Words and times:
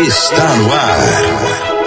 Está 0.00 0.56
no 0.56 0.72
ar. 0.72 0.98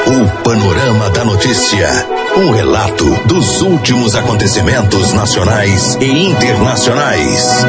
O 0.06 0.44
Panorama 0.44 1.10
da 1.10 1.26
Notícia. 1.26 1.90
Um 2.38 2.52
relato 2.52 3.06
dos 3.26 3.64
últimos 3.64 4.16
acontecimentos 4.16 5.14
nacionais 5.14 5.98
e 6.00 6.28
internacionais. 6.28 7.66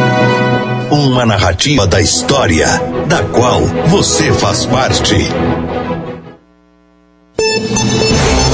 Uma 0.91 1.25
narrativa 1.25 1.87
da 1.87 1.99
história, 1.99 2.67
da 3.07 3.23
qual 3.23 3.63
você 3.87 4.31
faz 4.35 4.67
parte. 4.67 5.17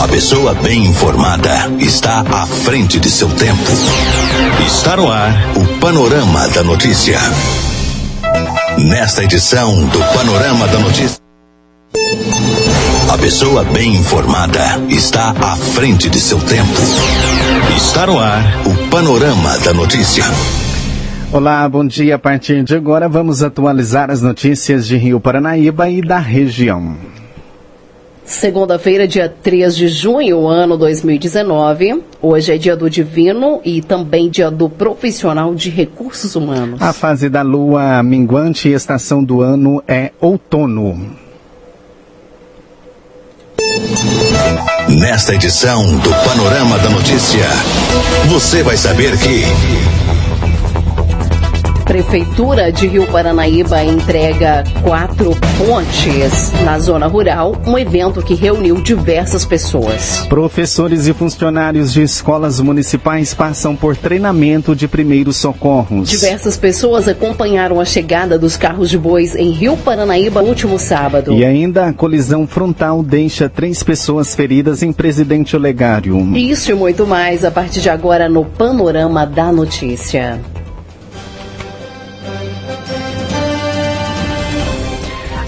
A 0.01 0.07
pessoa 0.07 0.55
bem 0.55 0.87
informada 0.87 1.73
está 1.81 2.21
à 2.21 2.47
frente 2.47 3.01
de 3.01 3.11
seu 3.11 3.29
tempo. 3.31 3.73
Está 4.65 4.97
no 4.97 5.11
ar 5.11 5.33
o 5.57 5.81
Panorama 5.81 6.47
da 6.51 6.63
Notícia. 6.63 7.19
Nesta 8.79 9.25
edição 9.25 9.75
do 9.87 9.99
Panorama 10.15 10.69
da 10.69 10.79
Notícia. 10.79 11.30
A 13.13 13.19
pessoa 13.19 13.65
bem 13.65 13.97
informada 13.97 14.61
está 14.89 15.31
à 15.31 15.57
frente 15.57 16.09
de 16.09 16.21
seu 16.21 16.39
tempo. 16.39 16.81
Está 17.77 18.07
no 18.07 18.17
ar 18.17 18.41
o 18.65 18.89
Panorama 18.89 19.59
da 19.59 19.75
Notícia. 19.75 20.23
Olá, 21.33 21.69
bom 21.69 21.85
dia. 21.85 22.15
A 22.15 22.19
partir 22.21 22.63
de 22.63 22.77
agora 22.77 23.09
vamos 23.09 23.43
atualizar 23.43 24.13
as 24.13 24.23
notícias 24.23 24.87
de 24.87 24.97
Rio 24.97 25.19
Paranaíba 25.19 25.91
e 25.91 26.01
da 26.01 26.21
região. 26.21 26.95
Segunda-feira, 28.25 29.09
dia 29.09 29.29
3 29.29 29.75
de 29.75 29.89
junho, 29.89 30.47
ano 30.47 30.79
2019. 30.79 32.05
Hoje 32.23 32.55
é 32.55 32.59
dia 32.59 32.77
do 32.77 32.89
divino 32.89 33.61
e 33.65 33.83
também 33.83 34.31
dia 34.31 34.53
do 34.53 34.69
profissional 34.69 35.53
de 35.53 35.69
recursos 35.69 36.37
humanos. 36.37 36.81
A 36.81 36.93
fase 36.93 37.29
da 37.29 37.43
lua 37.43 38.05
minguante 38.05 38.69
e 38.69 38.73
estação 38.73 39.25
do 39.25 39.41
ano 39.41 39.83
é 39.89 40.13
outono. 40.21 41.29
Nesta 44.89 45.35
edição 45.35 45.85
do 45.99 46.11
Panorama 46.25 46.79
da 46.79 46.91
Notícia, 46.91 47.49
você 48.29 48.63
vai 48.63 48.77
saber 48.77 49.17
que. 49.19 49.45
Prefeitura 51.91 52.71
de 52.71 52.87
Rio 52.87 53.05
Paranaíba 53.09 53.83
entrega 53.83 54.63
quatro 54.81 55.37
pontes 55.59 56.53
na 56.65 56.79
zona 56.79 57.09
rural, 57.09 57.61
um 57.67 57.77
evento 57.77 58.23
que 58.23 58.33
reuniu 58.33 58.81
diversas 58.81 59.45
pessoas. 59.45 60.25
Professores 60.29 61.09
e 61.09 61.13
funcionários 61.13 61.93
de 61.93 62.01
escolas 62.01 62.61
municipais 62.61 63.35
passam 63.35 63.75
por 63.75 63.97
treinamento 63.97 64.77
de 64.77 64.87
primeiros 64.87 65.39
socorros. 65.39 66.09
Diversas 66.09 66.57
pessoas 66.57 67.09
acompanharam 67.09 67.81
a 67.81 67.85
chegada 67.85 68.39
dos 68.39 68.57
carros 68.57 68.89
de 68.89 68.97
bois 68.97 69.35
em 69.35 69.51
Rio 69.51 69.77
Paranaíba 69.77 70.43
no 70.43 70.49
último 70.51 70.79
sábado. 70.79 71.33
E 71.33 71.45
ainda 71.45 71.87
a 71.87 71.93
colisão 71.93 72.47
frontal 72.47 73.03
deixa 73.03 73.49
três 73.49 73.83
pessoas 73.83 74.33
feridas 74.33 74.85
em 74.85 74.93
Presidente 74.93 75.57
Olegário. 75.57 76.37
Isso 76.37 76.71
e 76.71 76.75
muito 76.75 77.05
mais 77.05 77.45
a 77.45 77.51
partir 77.51 77.81
de 77.81 77.91
agora 77.91 78.29
no 78.29 78.45
Panorama 78.45 79.27
da 79.27 79.51
Notícia. 79.51 80.39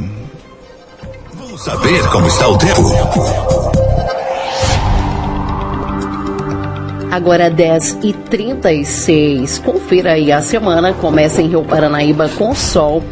Vamos 1.35 1.65
saber 1.65 2.09
como 2.09 2.27
está 2.27 2.49
o 2.49 2.57
tempo. 2.57 3.62
Agora 7.13 7.51
10 7.51 7.99
e 8.03 8.15
36 8.15 9.59
Confira 9.59 10.13
aí 10.13 10.33
a 10.33 10.41
semana. 10.41 10.95
Começa 10.95 11.43
em 11.43 11.49
Rio 11.49 11.63
Paranaíba 11.63 12.27
com 12.39 12.55
sol 12.55 13.05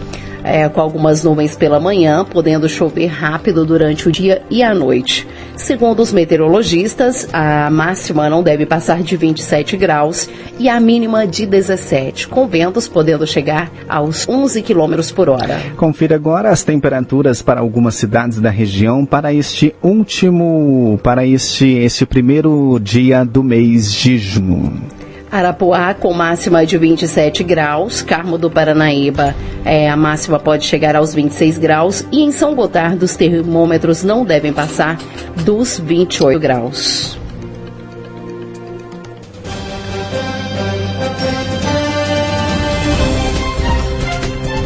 é, 0.45 0.69
com 0.69 0.81
algumas 0.81 1.25
nuvens 1.25 1.57
pela 1.57 1.81
manhã, 1.81 2.25
podendo 2.25 2.69
chover 2.69 3.07
rápido 3.07 3.65
durante 3.65 4.09
o 4.09 4.13
dia 4.13 4.43
e 4.51 4.63
a 4.63 4.75
noite. 4.75 5.27
Segundo 5.57 6.01
os 6.01 6.13
meteorologistas, 6.13 7.29
a 7.33 7.71
máxima 7.71 8.31
não 8.31 8.43
deve 8.43 8.65
passar 8.65 9.03
de 9.03 9.17
27 9.17 9.77
graus 9.77 10.29
e 10.59 10.69
a 10.69 10.81
mínima 10.81 11.27
de 11.27 11.47
17, 11.47 12.29
com 12.29 12.47
ventos 12.47 12.89
podendo 12.89 13.27
chegar 13.27 13.71
aos 13.89 14.29
11 14.29 14.63
km 14.63 15.01
por 15.15 15.29
hora. 15.29 15.61
Confira 15.77 16.17
agora 16.17 16.51
as 16.51 16.63
temperaturas 16.63 17.43
para 17.43 17.61
algumas 17.61 17.95
cidades 17.95 18.41
da 18.41 18.51
região 18.51 19.05
para 19.05 19.33
este 19.33 19.75
último, 19.83 20.99
para 21.03 21.27
este, 21.27 21.67
este 21.67 22.07
primeiro 22.07 22.79
dia 22.81 23.25
do 23.25 23.43
mês 23.43 23.93
de 23.93 24.19
junho. 24.19 25.00
Arapuá 25.31 25.95
com 25.95 26.13
máxima 26.13 26.67
de 26.67 26.77
27 26.77 27.45
graus, 27.45 28.03
Carmo 28.03 28.37
do 28.37 28.51
Paranaíba 28.51 29.35
é, 29.65 29.91
a 29.91 29.97
máxima 29.97 30.39
pode 30.39 30.65
chegar 30.65 30.97
aos 30.97 31.15
26 31.15 31.59
graus 31.59 32.05
e 32.11 32.21
em 32.23 32.33
São 32.33 32.55
Gotardo 32.55 33.05
os 33.05 33.17
termômetros 33.17 34.03
não 34.03 34.25
devem 34.25 34.53
passar 34.53 34.99
dos 35.45 35.79
28 35.79 36.41
graus. 36.41 37.19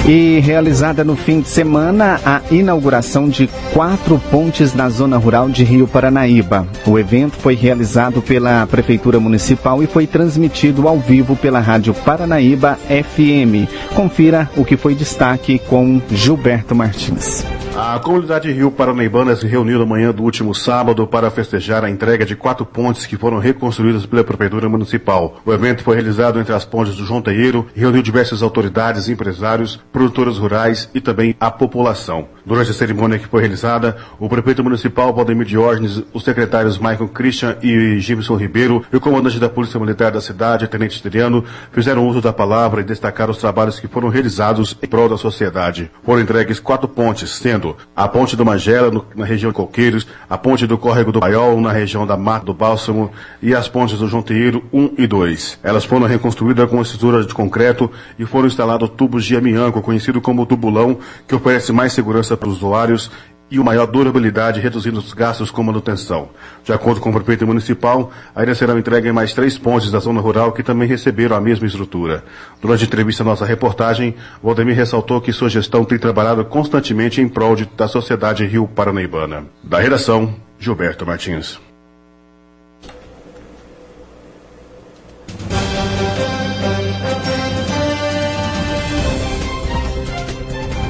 E 0.07 0.39
realizada 0.41 1.03
no 1.03 1.17
fim 1.17 1.41
de 1.41 1.49
semana 1.49 2.21
a 2.27 2.43
inauguração 2.51 3.27
de 3.27 3.49
quatro 3.73 4.21
pontes 4.31 4.75
na 4.75 4.91
zona 4.91 5.17
rural 5.17 5.49
de 5.49 5.65
Rio 5.65 5.89
Paranaíba. 5.89 6.67
O 6.87 6.99
evento 6.99 7.37
foi 7.39 7.55
realizado 7.55 8.21
pela 8.21 8.67
Prefeitura 8.67 9.19
Municipal 9.19 9.83
e 9.83 9.87
foi 9.87 10.07
transmitido 10.07 10.87
ao 10.87 10.99
vivo 10.99 11.35
pela 11.35 11.59
Rádio 11.59 11.95
Paranaíba 11.95 12.79
FM. 12.87 13.67
Confira 13.95 14.51
o 14.59 14.65
que 14.65 14.77
foi 14.77 14.95
destaque 14.95 15.59
com 15.59 16.03
Gilberto 16.11 16.75
Martins. 16.75 17.43
A 17.77 17.99
comunidade 17.99 18.53
Rio 18.53 18.71
Paranaibana 18.71 19.35
se 19.35 19.49
reuniu 19.49 19.81
na 19.81 19.85
manhã 19.85 20.13
do 20.13 20.23
último 20.23 20.55
sábado 20.55 21.09
para 21.09 21.29
festejar 21.29 21.85
a 21.85 21.91
entrega 21.91 22.25
de 22.25 22.37
quatro 22.37 22.65
pontes 22.65 23.05
que 23.05 23.17
foram 23.17 23.39
reconstruídas 23.39 24.07
pela 24.07 24.23
Prefeitura 24.23 24.69
Municipal. 24.69 25.41
O 25.45 25.53
evento 25.53 25.83
foi 25.83 25.97
realizado 25.97 26.39
entre 26.39 26.55
as 26.55 26.65
pontes 26.65 26.95
do 26.95 27.05
João 27.05 27.21
Teieiro 27.21 27.67
e 27.75 27.81
reuniu 27.81 28.01
diversas 28.01 28.45
autoridades, 28.45 29.09
empresários, 29.09 29.81
produtoras 29.93 30.39
rurais 30.39 30.89
e 30.95 31.01
também 31.01 31.35
a 31.41 31.51
população. 31.51 32.29
Durante 32.47 32.71
a 32.71 32.75
cerimônia 32.75 33.19
que 33.19 33.27
foi 33.27 33.41
realizada, 33.41 33.97
o 34.21 34.29
prefeito 34.29 34.63
municipal 34.63 35.13
Valdemir 35.13 35.47
Diógenes, 35.47 36.01
os 36.13 36.23
secretários 36.23 36.79
Michael 36.79 37.09
Christian 37.09 37.57
e 37.61 37.99
Gibson 37.99 38.37
Ribeiro 38.37 38.85
e 38.93 38.97
o 38.97 39.01
comandante 39.01 39.41
da 39.41 39.49
Polícia 39.49 39.81
Militar 39.81 40.13
da 40.13 40.21
cidade, 40.21 40.69
Tenente 40.69 41.03
Tiriano, 41.03 41.43
fizeram 41.73 42.07
uso 42.07 42.21
da 42.21 42.33
palavra 42.33 42.83
e 42.83 42.85
destacaram 42.85 43.33
os 43.33 43.39
trabalhos 43.39 43.81
que 43.81 43.89
foram 43.89 44.11
realizados 44.11 44.77
em 44.81 44.87
prol 44.87 45.09
da 45.09 45.17
sociedade. 45.17 45.91
Foram 46.05 46.21
entregues 46.21 46.61
quatro 46.61 46.87
pontes, 46.87 47.31
sendo 47.31 47.64
a 47.95 48.09
ponte 48.09 48.37
do 48.37 48.45
Magela, 48.45 48.91
no, 48.91 49.05
na 49.15 49.25
região 49.25 49.51
de 49.51 49.57
Coqueiros, 49.57 50.07
a 50.29 50.37
ponte 50.37 50.67
do 50.67 50.77
Córrego 50.77 51.13
do 51.13 51.21
Paiol, 51.21 51.61
na 51.61 51.73
região 51.73 52.07
da 52.07 52.17
Mata 52.17 52.47
do 52.47 52.55
Bálsamo, 52.55 53.11
e 53.41 53.55
as 53.55 53.69
pontes 53.69 53.99
do 53.99 54.09
Jonteiro 54.09 54.65
1 54.73 54.95
e 54.99 55.07
2. 55.07 55.61
Elas 55.63 55.85
foram 55.85 56.07
reconstruídas 56.07 56.69
com 56.69 56.83
estrutura 56.83 57.25
de 57.25 57.33
concreto 57.33 57.91
e 58.19 58.27
foram 58.27 58.47
instalados 58.47 58.89
tubos 58.91 59.25
de 59.25 59.37
amianco, 59.37 59.81
conhecido 59.81 60.21
como 60.21 60.47
tubulão, 60.47 60.99
que 61.27 61.35
oferece 61.35 61.73
mais 61.73 61.93
segurança 61.93 62.37
para 62.37 62.49
os 62.49 62.57
usuários 62.57 63.11
e 63.51 63.59
uma 63.59 63.75
maior 63.75 63.87
durabilidade, 63.87 64.61
reduzindo 64.61 64.99
os 64.99 65.13
gastos 65.13 65.51
com 65.51 65.63
manutenção. 65.63 66.31
De 66.63 66.73
acordo 66.73 67.01
com 67.01 67.11
o 67.11 67.13
prefeito 67.13 67.47
municipal, 67.47 68.11
ainda 68.35 68.55
serão 68.55 68.79
entregues 68.79 69.13
mais 69.13 69.35
três 69.35 69.59
pontes 69.59 69.91
da 69.91 69.99
zona 69.99 70.21
rural 70.21 70.53
que 70.53 70.63
também 70.63 70.89
receberam 70.89 71.37
a 71.37 71.41
mesma 71.41 71.67
estrutura. 71.67 72.25
Durante 72.61 72.85
a 72.85 72.87
entrevista 72.87 73.23
à 73.23 73.27
nossa 73.27 73.45
reportagem, 73.45 74.15
Valdemir 74.43 74.77
ressaltou 74.77 75.21
que 75.21 75.33
sua 75.33 75.49
gestão 75.49 75.85
tem 75.85 75.99
trabalhado 75.99 76.45
constantemente 76.45 77.21
em 77.21 77.29
prol 77.29 77.57
de, 77.57 77.67
da 77.77 77.89
sociedade 77.89 78.47
Rio 78.47 78.67
Paranaibana. 78.67 79.45
Da 79.63 79.79
redação, 79.79 80.35
Gilberto 80.59 81.05
Martins. 81.05 81.61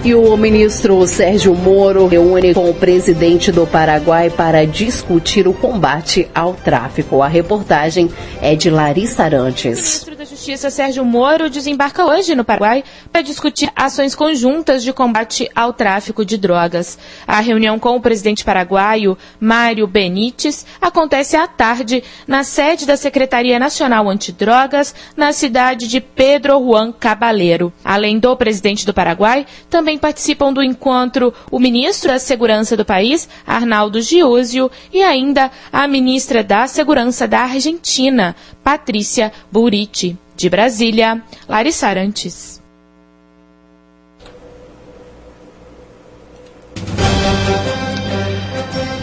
E 0.04 0.14
o 0.14 0.36
ministro 0.36 1.06
Sérgio 1.06 1.54
Moro 1.54 2.06
reúne 2.06 2.52
com 2.52 2.68
o 2.68 2.74
presidente 2.74 3.50
do 3.50 3.66
Paraguai 3.66 4.28
para 4.28 4.66
discutir 4.66 5.48
o 5.48 5.54
combate 5.54 6.28
ao 6.34 6.52
tráfico. 6.52 7.22
A 7.22 7.26
reportagem 7.26 8.10
é 8.42 8.54
de 8.54 8.68
Larissa 8.68 9.22
Arantes. 9.22 10.04
Justiça 10.44 10.68
Sérgio 10.68 11.06
Moro 11.06 11.48
desembarca 11.48 12.04
hoje 12.04 12.34
no 12.34 12.44
Paraguai 12.44 12.84
para 13.10 13.22
discutir 13.22 13.70
ações 13.74 14.14
conjuntas 14.14 14.82
de 14.82 14.92
combate 14.92 15.50
ao 15.54 15.72
tráfico 15.72 16.22
de 16.22 16.36
drogas. 16.36 16.98
A 17.26 17.40
reunião 17.40 17.78
com 17.78 17.96
o 17.96 18.00
presidente 18.00 18.44
paraguaio, 18.44 19.16
Mário 19.40 19.86
Benítez, 19.86 20.66
acontece 20.82 21.34
à 21.34 21.46
tarde 21.46 22.04
na 22.26 22.44
sede 22.44 22.84
da 22.84 22.96
Secretaria 22.96 23.58
Nacional 23.58 24.06
Antidrogas, 24.10 24.94
na 25.16 25.32
cidade 25.32 25.88
de 25.88 26.00
Pedro 26.00 26.58
Juan 26.58 26.92
Cabaleiro. 26.92 27.72
Além 27.82 28.18
do 28.18 28.36
presidente 28.36 28.84
do 28.84 28.92
Paraguai, 28.92 29.46
também 29.70 29.93
participam 29.98 30.52
do 30.52 30.62
encontro 30.62 31.32
o 31.50 31.58
ministro 31.58 32.10
da 32.10 32.18
Segurança 32.18 32.76
do 32.76 32.84
país, 32.84 33.28
Arnaldo 33.46 34.00
Giúzio, 34.00 34.70
e 34.92 35.02
ainda 35.02 35.50
a 35.72 35.86
ministra 35.86 36.42
da 36.42 36.66
Segurança 36.66 37.26
da 37.26 37.40
Argentina, 37.40 38.34
Patrícia 38.62 39.32
Buriti. 39.50 40.16
De 40.36 40.50
Brasília, 40.50 41.22
Larissa 41.48 41.86
Arantes. 41.86 42.63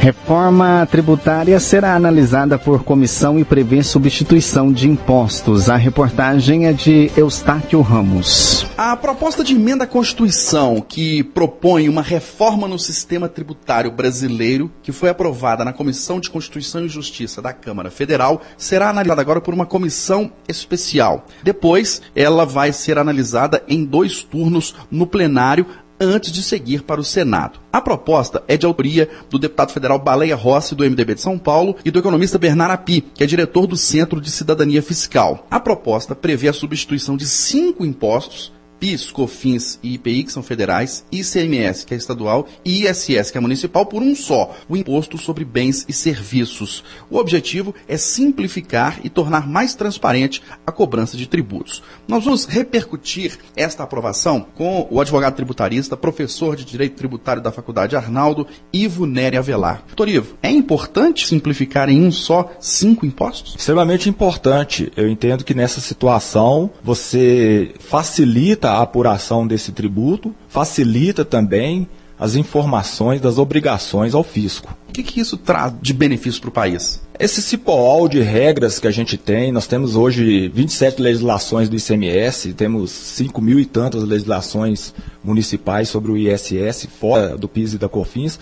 Reforma 0.02 0.88
tributária 0.90 1.60
será 1.60 1.94
analisada 1.96 2.58
por 2.58 2.84
comissão 2.84 3.38
e 3.38 3.46
prevê 3.46 3.84
substituição 3.84 4.74
de 4.74 4.90
impostos. 4.90 5.70
A 5.70 5.76
reportagem 5.76 6.66
é 6.66 6.74
de 6.74 7.12
Eustáquio 7.16 7.82
Ramos. 7.82 8.66
A 8.76 8.98
proposta 8.98 9.44
de 9.44 9.54
emenda 9.54 9.84
à 9.84 9.88
Constituição 9.88 10.82
que 10.82 11.24
propõe 11.24 11.88
uma 11.88 12.02
reforma 12.02 12.68
no 12.68 12.80
sistema 12.80 13.30
tributário 13.30 13.92
brasileiro, 13.92 14.72
que 14.82 14.92
foi 14.92 15.08
aprovada 15.08 15.64
na 15.64 15.72
Comissão 15.72 16.20
de 16.20 16.32
Constituição 16.32 16.84
e 16.84 16.90
Justiça 16.90 17.40
da 17.40 17.54
Câmara 17.54 17.92
Federal, 17.92 18.42
será 18.58 18.90
analisada 18.90 19.22
agora 19.22 19.40
por 19.40 19.54
uma 19.54 19.68
comissão 19.68 20.32
especial. 20.48 21.28
Depois, 21.44 22.02
ela 22.16 22.44
vai 22.44 22.74
ser 22.74 22.98
analisada 22.98 23.64
em 23.68 23.86
dois 23.86 24.24
turnos 24.24 24.74
no 24.90 25.06
plenário 25.06 25.64
antes 26.02 26.32
de 26.32 26.42
seguir 26.42 26.84
para 26.84 27.00
o 27.00 27.04
Senado. 27.04 27.60
A 27.72 27.80
proposta 27.80 28.44
é 28.48 28.58
de 28.58 28.66
autoria 28.66 29.08
do 29.30 29.38
deputado 29.38 29.72
federal 29.72 30.00
Baleia 30.00 30.36
Rossi, 30.36 30.76
do 30.76 30.84
MDB 30.84 31.16
de 31.16 31.22
São 31.22 31.38
Paulo, 31.38 31.76
e 31.86 31.92
do 31.92 32.00
economista 32.00 32.40
Bernard 32.40 32.74
Api, 32.74 33.02
que 33.14 33.24
é 33.24 33.28
diretor 33.28 33.68
do 33.68 33.78
Centro 33.78 34.20
de 34.20 34.32
Cidadania 34.32 34.82
Fiscal. 34.82 35.46
A 35.50 35.60
proposta 35.60 36.16
prevê 36.16 36.48
a 36.48 36.54
substituição 36.54 37.16
de 37.16 37.28
cinco 37.28 37.86
impostos 37.86 38.52
PIS, 38.82 39.12
COFINS 39.12 39.78
e 39.84 39.94
IPI, 39.94 40.24
que 40.24 40.32
são 40.32 40.42
federais, 40.42 41.06
ICMS, 41.12 41.86
que 41.86 41.94
é 41.94 41.98
estadual, 41.98 42.48
e 42.66 42.88
ISS, 42.88 43.30
que 43.30 43.38
é 43.38 43.40
municipal, 43.40 43.86
por 43.86 44.02
um 44.02 44.16
só, 44.16 44.56
o 44.68 44.76
Imposto 44.76 45.20
sobre 45.20 45.46
Bens 45.46 45.86
e 45.88 45.94
Serviços. 45.94 46.84
O 47.08 47.18
objetivo 47.18 47.76
é 47.88 47.96
simplificar 47.96 49.00
e 49.04 49.10
tornar 49.10 49.48
mais 49.48 49.76
transparente 49.76 50.42
a 50.66 50.72
cobrança 50.72 51.16
de 51.16 51.28
tributos. 51.28 51.84
Nós 52.08 52.26
vamos 52.26 52.46
repercutir 52.46 53.38
esta 53.56 53.84
aprovação 53.84 54.48
com 54.56 54.88
o 54.90 55.00
advogado 55.00 55.36
tributarista, 55.36 55.96
professor 55.96 56.56
de 56.56 56.66
Direito 56.66 56.96
Tributário 56.96 57.44
da 57.44 57.52
Faculdade 57.52 57.96
Arnaldo, 57.96 58.48
Ivo 58.74 59.06
Nery 59.06 59.38
Avelar. 59.38 59.84
Doutor 59.86 60.10
Ivo, 60.10 60.38
é 60.42 60.50
importante 60.50 61.28
simplificar 61.28 61.88
em 61.88 62.04
um 62.04 62.12
só 62.12 62.52
cinco 62.60 63.06
impostos? 63.06 63.56
Extremamente 63.56 64.10
importante. 64.10 64.92
Eu 64.98 65.08
entendo 65.08 65.44
que 65.44 65.54
nessa 65.54 65.80
situação 65.80 66.72
você 66.84 67.76
facilita 67.78 68.71
a 68.72 68.82
apuração 68.82 69.46
desse 69.46 69.72
tributo, 69.72 70.34
facilita 70.48 71.24
também 71.26 71.88
as 72.22 72.36
informações 72.36 73.20
das 73.20 73.40
obrigações 73.40 74.14
ao 74.14 74.24
fisco. 74.24 74.78
O 74.88 74.92
que, 74.92 75.02
que 75.02 75.20
isso 75.20 75.38
traz 75.38 75.74
de 75.82 75.92
benefício 75.92 76.40
para 76.40 76.50
o 76.50 76.54
país? 76.54 77.02
Esse 77.20 77.42
cipoal 77.42 78.08
de 78.08 78.20
regras 78.20 78.78
que 78.78 78.88
a 78.88 78.92
gente 78.92 79.18
tem, 79.18 79.52
nós 79.52 79.66
temos 79.66 79.96
hoje 79.96 80.48
27 80.50 81.02
legislações 81.02 81.68
do 81.68 81.76
ICMS, 81.76 82.54
temos 82.54 82.92
5 82.92 83.42
mil 83.42 83.60
e 83.60 83.66
tantas 83.66 84.04
legislações 84.04 84.94
municipais 85.24 85.90
sobre 85.90 86.12
o 86.12 86.18
ISS, 86.18 86.88
fora 87.00 87.36
do 87.36 87.48
PIS 87.48 87.74
e 87.74 87.78
da 87.80 87.90
COFINS. 87.90 88.38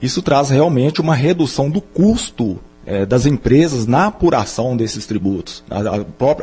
Isso 0.00 0.22
traz 0.22 0.50
realmente 0.50 1.00
uma 1.00 1.14
redução 1.14 1.68
do 1.68 1.80
custo 1.80 2.60
é, 2.86 3.04
das 3.04 3.26
empresas 3.26 3.86
na 3.86 4.06
apuração 4.06 4.76
desses 4.76 5.06
tributos. 5.06 5.64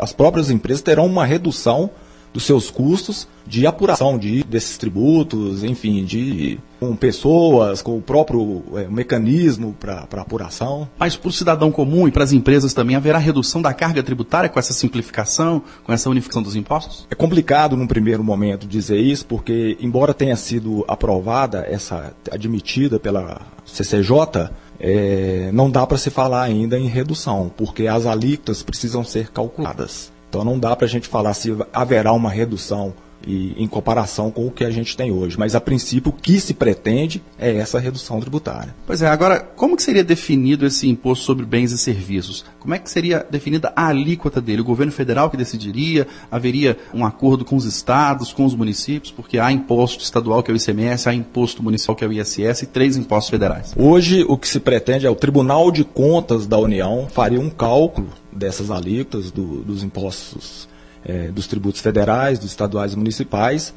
as 0.01 0.11
próprias 0.11 0.49
empresas 0.49 0.81
terão 0.81 1.05
uma 1.05 1.25
redução 1.25 1.89
dos 2.33 2.45
seus 2.45 2.69
custos 2.69 3.28
de 3.45 3.68
apuração 3.68 4.18
de, 4.18 4.44
desses 4.44 4.78
tributos, 4.78 5.63
enfim, 5.63 6.06
de 6.06 6.60
com 6.80 6.95
pessoas, 6.95 7.81
com 7.81 7.98
o 7.98 8.01
próprio 8.01 8.63
é, 8.75 8.88
mecanismo 8.88 9.75
para 9.80 10.22
apuração. 10.22 10.88
Mas 10.98 11.16
para 11.16 11.30
o 11.30 11.31
cidadão 11.31 11.72
comum 11.72 12.07
e 12.07 12.12
para 12.12 12.24
as 12.24 12.31
empresas 12.31 12.74
também 12.74 12.95
haverá 12.95 13.18
redução 13.18 13.62
da 13.62 13.74
carga 13.74 14.01
tributária 14.01 14.50
com 14.50 14.57
essa 14.57 14.74
simplificação, 14.74 15.62
com 15.83 15.92
essa 15.92 16.10
unificação 16.10 16.42
dos 16.42 16.56
impostos? 16.56 17.06
É 17.10 17.16
complicado 17.16 17.75
num 17.75 17.88
primeiro 17.88 18.24
momento 18.24 18.66
dizer 18.66 19.00
isso, 19.00 19.25
porque 19.25 19.78
embora 19.80 20.13
tenha 20.13 20.36
sido 20.36 20.86
aprovada 20.88 21.66
essa 21.69 22.13
admitida 22.31 23.00
pela 23.00 23.42
CCJ, 23.66 24.50
é, 24.80 25.51
não 25.54 25.69
dá 25.69 25.86
para 25.86 25.98
se 25.98 26.10
falar 26.10 26.42
ainda 26.42 26.80
em 26.80 26.88
redução, 26.88 27.51
porque 27.56 27.88
as 27.88 28.06
alíquotas 28.06 28.63
precisam 28.63 29.04
ser 29.04 29.30
calculadas. 29.30 30.10
Então 30.31 30.45
não 30.45 30.57
dá 30.57 30.74
para 30.78 30.86
a 30.86 30.89
gente 30.89 31.10
falar 31.10 31.33
se 31.33 31.54
haverá 31.74 32.13
uma 32.13 32.30
redução 32.30 32.94
e, 33.28 33.54
em 33.62 33.68
comparação 33.68 34.31
com 34.31 34.48
o 34.48 34.51
que 34.51 34.63
a 34.63 34.72
gente 34.72 34.95
tem 34.95 35.12
hoje. 35.12 35.38
Mas, 35.38 35.56
a 35.56 35.60
princípio, 35.60 36.10
o 36.10 36.16
que 36.16 36.39
se 36.39 36.54
pretende 36.54 37.22
é 37.38 37.54
essa 37.57 37.80
redução 37.80 38.18
tributária. 38.22 38.74
Pois 38.88 39.01
é, 39.01 39.07
agora, 39.07 39.42
como 39.42 39.75
que 39.75 39.83
seria 39.83 40.06
definido 40.06 40.66
esse 40.66 40.88
imposto 40.88 41.26
sobre 41.26 41.45
bens 41.45 41.73
e 41.73 41.78
serviços? 41.78 42.45
Como 42.61 42.73
é 42.73 42.80
que 42.80 42.90
seria 42.90 43.26
definida 43.30 43.73
a 43.76 43.88
alíquota 43.88 44.40
dele? 44.40 44.61
O 44.61 44.66
governo 44.66 44.94
federal 44.94 45.30
que 45.30 45.35
decidiria? 45.35 46.07
Haveria 46.31 46.78
um 46.94 47.06
acordo 47.06 47.44
com 47.44 47.57
os 47.57 47.66
estados, 47.66 48.31
com 48.31 48.45
os 48.45 48.56
municípios? 48.56 49.11
Porque 49.11 49.38
há 49.38 49.52
imposto 49.52 50.02
estadual, 50.02 50.42
que 50.42 50.50
é 50.50 50.54
o 50.54 50.57
ICMS, 50.57 51.09
há 51.09 51.14
imposto 51.14 51.61
municipal, 51.61 51.94
que 51.94 52.06
é 52.06 52.07
o 52.07 52.14
ISS, 52.14 52.64
e 52.64 52.68
três 52.68 52.95
impostos 52.95 53.30
federais. 53.30 53.73
Hoje, 53.76 54.26
o 54.28 54.38
que 54.38 54.47
se 54.47 54.61
pretende 54.61 55.06
é 55.06 55.09
o 55.09 55.16
Tribunal 55.16 55.71
de 55.71 55.83
Contas 55.83 56.47
da 56.47 56.57
União 56.57 57.07
faria 57.11 57.40
um 57.40 57.50
cálculo 57.50 58.07
dessas 58.31 58.71
alíquotas 58.71 59.31
do, 59.31 59.61
dos 59.61 59.83
impostos 59.83 60.68
é, 61.04 61.28
dos 61.30 61.47
tributos 61.47 61.81
federais, 61.81 62.40
dos 62.40 62.50
estaduais 62.50 62.94
e 62.94 62.97
municipais, 62.97 63.73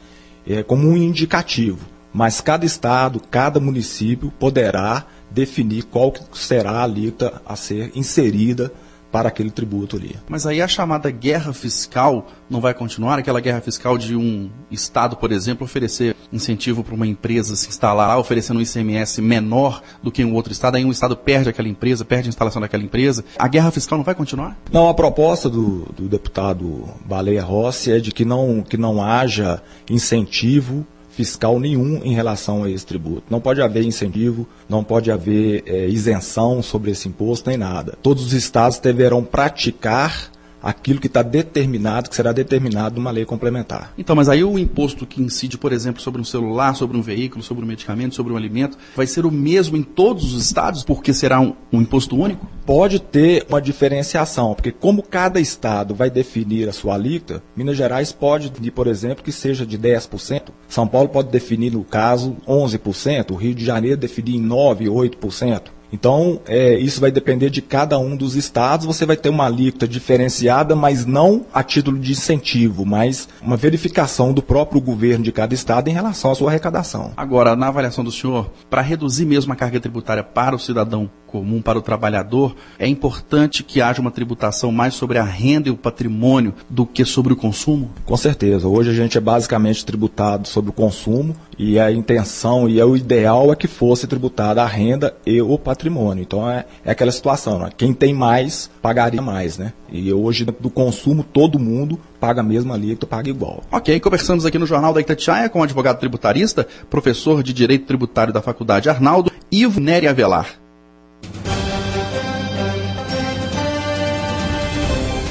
é, 0.46 0.62
como 0.62 0.88
um 0.88 0.96
indicativo. 0.96 1.86
Mas 2.12 2.40
cada 2.40 2.64
estado, 2.64 3.20
cada 3.30 3.58
município 3.58 4.30
poderá 4.38 5.06
definir 5.30 5.84
qual 5.84 6.12
será 6.32 6.70
a 6.72 6.82
alíquota 6.84 7.42
a 7.44 7.56
ser 7.56 7.90
inserida 7.94 8.72
para 9.14 9.28
aquele 9.28 9.52
tributo 9.52 9.94
ali. 9.94 10.16
Mas 10.28 10.44
aí 10.44 10.60
a 10.60 10.66
chamada 10.66 11.08
guerra 11.08 11.52
fiscal 11.52 12.26
não 12.50 12.60
vai 12.60 12.74
continuar? 12.74 13.16
Aquela 13.16 13.38
guerra 13.38 13.60
fiscal 13.60 13.96
de 13.96 14.16
um 14.16 14.50
Estado, 14.72 15.16
por 15.16 15.30
exemplo, 15.30 15.64
oferecer 15.64 16.16
incentivo 16.32 16.82
para 16.82 16.96
uma 16.96 17.06
empresa 17.06 17.54
se 17.54 17.68
instalar 17.68 18.08
lá, 18.08 18.18
oferecendo 18.18 18.58
um 18.58 18.60
ICMS 18.60 19.22
menor 19.22 19.80
do 20.02 20.10
que 20.10 20.24
um 20.24 20.34
outro 20.34 20.52
Estado, 20.52 20.78
aí 20.78 20.84
um 20.84 20.90
Estado 20.90 21.16
perde 21.16 21.48
aquela 21.48 21.68
empresa, 21.68 22.04
perde 22.04 22.26
a 22.26 22.30
instalação 22.30 22.60
daquela 22.60 22.82
empresa. 22.82 23.24
A 23.38 23.46
guerra 23.46 23.70
fiscal 23.70 23.96
não 23.96 24.04
vai 24.04 24.16
continuar? 24.16 24.58
Não, 24.72 24.88
a 24.88 24.94
proposta 24.94 25.48
do, 25.48 25.84
do 25.96 26.08
deputado 26.08 26.88
Baleia 27.04 27.44
Rossi 27.44 27.92
é 27.92 28.00
de 28.00 28.10
que 28.10 28.24
não, 28.24 28.62
que 28.62 28.76
não 28.76 29.00
haja 29.00 29.62
incentivo 29.88 30.84
fiscal 31.14 31.58
nenhum 31.60 32.00
em 32.04 32.14
relação 32.14 32.64
a 32.64 32.70
esse 32.70 32.84
tributo. 32.84 33.24
Não 33.30 33.40
pode 33.40 33.62
haver 33.62 33.84
incentivo, 33.84 34.46
não 34.68 34.82
pode 34.82 35.10
haver 35.10 35.62
é, 35.66 35.86
isenção 35.86 36.62
sobre 36.62 36.90
esse 36.90 37.08
imposto, 37.08 37.48
nem 37.48 37.56
nada. 37.56 37.96
Todos 38.02 38.24
os 38.24 38.32
estados 38.32 38.78
deverão 38.78 39.22
praticar 39.22 40.33
aquilo 40.64 40.98
que 40.98 41.06
está 41.06 41.22
determinado, 41.22 42.08
que 42.08 42.16
será 42.16 42.32
determinado 42.32 42.96
numa 42.96 43.10
lei 43.10 43.24
complementar. 43.26 43.92
Então, 43.98 44.16
mas 44.16 44.28
aí 44.28 44.42
o 44.42 44.58
imposto 44.58 45.06
que 45.06 45.22
incide, 45.22 45.58
por 45.58 45.72
exemplo, 45.72 46.00
sobre 46.00 46.20
um 46.20 46.24
celular, 46.24 46.74
sobre 46.74 46.96
um 46.96 47.02
veículo, 47.02 47.42
sobre 47.44 47.62
um 47.64 47.68
medicamento, 47.68 48.14
sobre 48.14 48.32
um 48.32 48.36
alimento, 48.36 48.78
vai 48.96 49.06
ser 49.06 49.26
o 49.26 49.30
mesmo 49.30 49.76
em 49.76 49.82
todos 49.82 50.32
os 50.32 50.44
estados, 50.44 50.82
porque 50.82 51.12
será 51.12 51.38
um, 51.40 51.54
um 51.70 51.82
imposto 51.82 52.16
único? 52.16 52.48
pode 52.64 52.98
ter 52.98 53.46
uma 53.48 53.60
diferenciação, 53.60 54.54
porque 54.54 54.72
como 54.72 55.02
cada 55.02 55.40
estado 55.40 55.94
vai 55.94 56.10
definir 56.10 56.68
a 56.68 56.72
sua 56.72 56.94
alíquota, 56.94 57.42
Minas 57.54 57.76
Gerais 57.76 58.12
pode 58.12 58.48
definir, 58.48 58.70
por 58.70 58.86
exemplo, 58.86 59.22
que 59.22 59.32
seja 59.32 59.66
de 59.66 59.78
10%, 59.78 60.50
São 60.68 60.86
Paulo 60.86 61.08
pode 61.08 61.30
definir, 61.30 61.72
no 61.72 61.84
caso, 61.84 62.36
11%, 62.46 63.32
o 63.32 63.34
Rio 63.34 63.54
de 63.54 63.64
Janeiro 63.64 63.96
definir 63.96 64.36
em 64.36 64.46
9%, 64.46 64.88
8%. 64.88 65.62
Então, 65.94 66.40
é, 66.44 66.76
isso 66.76 67.00
vai 67.00 67.12
depender 67.12 67.50
de 67.50 67.62
cada 67.62 67.96
um 68.00 68.16
dos 68.16 68.34
estados. 68.34 68.84
Você 68.84 69.06
vai 69.06 69.16
ter 69.16 69.28
uma 69.28 69.46
alíquota 69.46 69.86
diferenciada, 69.86 70.74
mas 70.74 71.06
não 71.06 71.46
a 71.54 71.62
título 71.62 72.00
de 72.00 72.10
incentivo, 72.10 72.84
mas 72.84 73.28
uma 73.40 73.56
verificação 73.56 74.32
do 74.32 74.42
próprio 74.42 74.80
governo 74.80 75.22
de 75.22 75.30
cada 75.30 75.54
estado 75.54 75.88
em 75.88 75.92
relação 75.92 76.32
à 76.32 76.34
sua 76.34 76.50
arrecadação. 76.50 77.12
Agora, 77.16 77.54
na 77.54 77.68
avaliação 77.68 78.02
do 78.02 78.10
senhor, 78.10 78.50
para 78.68 78.82
reduzir 78.82 79.24
mesmo 79.24 79.52
a 79.52 79.56
carga 79.56 79.78
tributária 79.78 80.24
para 80.24 80.56
o 80.56 80.58
cidadão 80.58 81.08
comum, 81.34 81.60
para 81.60 81.76
o 81.76 81.82
trabalhador, 81.82 82.54
é 82.78 82.86
importante 82.86 83.64
que 83.64 83.82
haja 83.82 84.00
uma 84.00 84.12
tributação 84.12 84.70
mais 84.70 84.94
sobre 84.94 85.18
a 85.18 85.24
renda 85.24 85.68
e 85.68 85.72
o 85.72 85.76
patrimônio 85.76 86.54
do 86.70 86.86
que 86.86 87.04
sobre 87.04 87.32
o 87.32 87.36
consumo? 87.36 87.90
Com 88.04 88.16
certeza. 88.16 88.68
Hoje 88.68 88.90
a 88.90 88.94
gente 88.94 89.18
é 89.18 89.20
basicamente 89.20 89.84
tributado 89.84 90.46
sobre 90.46 90.70
o 90.70 90.72
consumo 90.72 91.34
e 91.58 91.76
a 91.76 91.90
intenção 91.90 92.68
e 92.68 92.78
é 92.78 92.84
o 92.84 92.96
ideal 92.96 93.52
é 93.52 93.56
que 93.56 93.66
fosse 93.66 94.06
tributada 94.06 94.62
a 94.62 94.66
renda 94.66 95.16
e 95.26 95.42
o 95.42 95.58
patrimônio. 95.58 96.22
Então 96.22 96.48
é, 96.48 96.66
é 96.84 96.92
aquela 96.92 97.10
situação, 97.10 97.58
né? 97.58 97.70
quem 97.76 97.92
tem 97.92 98.14
mais 98.14 98.70
pagaria 98.80 99.20
mais, 99.20 99.58
né? 99.58 99.72
E 99.90 100.12
hoje 100.12 100.44
do 100.44 100.70
consumo 100.70 101.24
todo 101.24 101.58
mundo 101.58 101.98
paga 102.20 102.44
mesmo 102.44 102.72
ali, 102.72 102.94
tu 102.94 103.08
paga 103.08 103.28
igual. 103.28 103.62
Ok, 103.72 103.98
conversamos 103.98 104.46
aqui 104.46 104.58
no 104.58 104.66
Jornal 104.66 104.92
da 104.92 105.00
Itatiaia 105.00 105.48
com 105.48 105.60
o 105.60 105.62
advogado 105.64 105.98
tributarista, 105.98 106.66
professor 106.88 107.42
de 107.42 107.52
Direito 107.52 107.86
Tributário 107.86 108.32
da 108.32 108.40
Faculdade 108.40 108.88
Arnaldo, 108.88 109.32
Ivo 109.50 109.80
Nery 109.80 110.06
Avelar. 110.06 110.63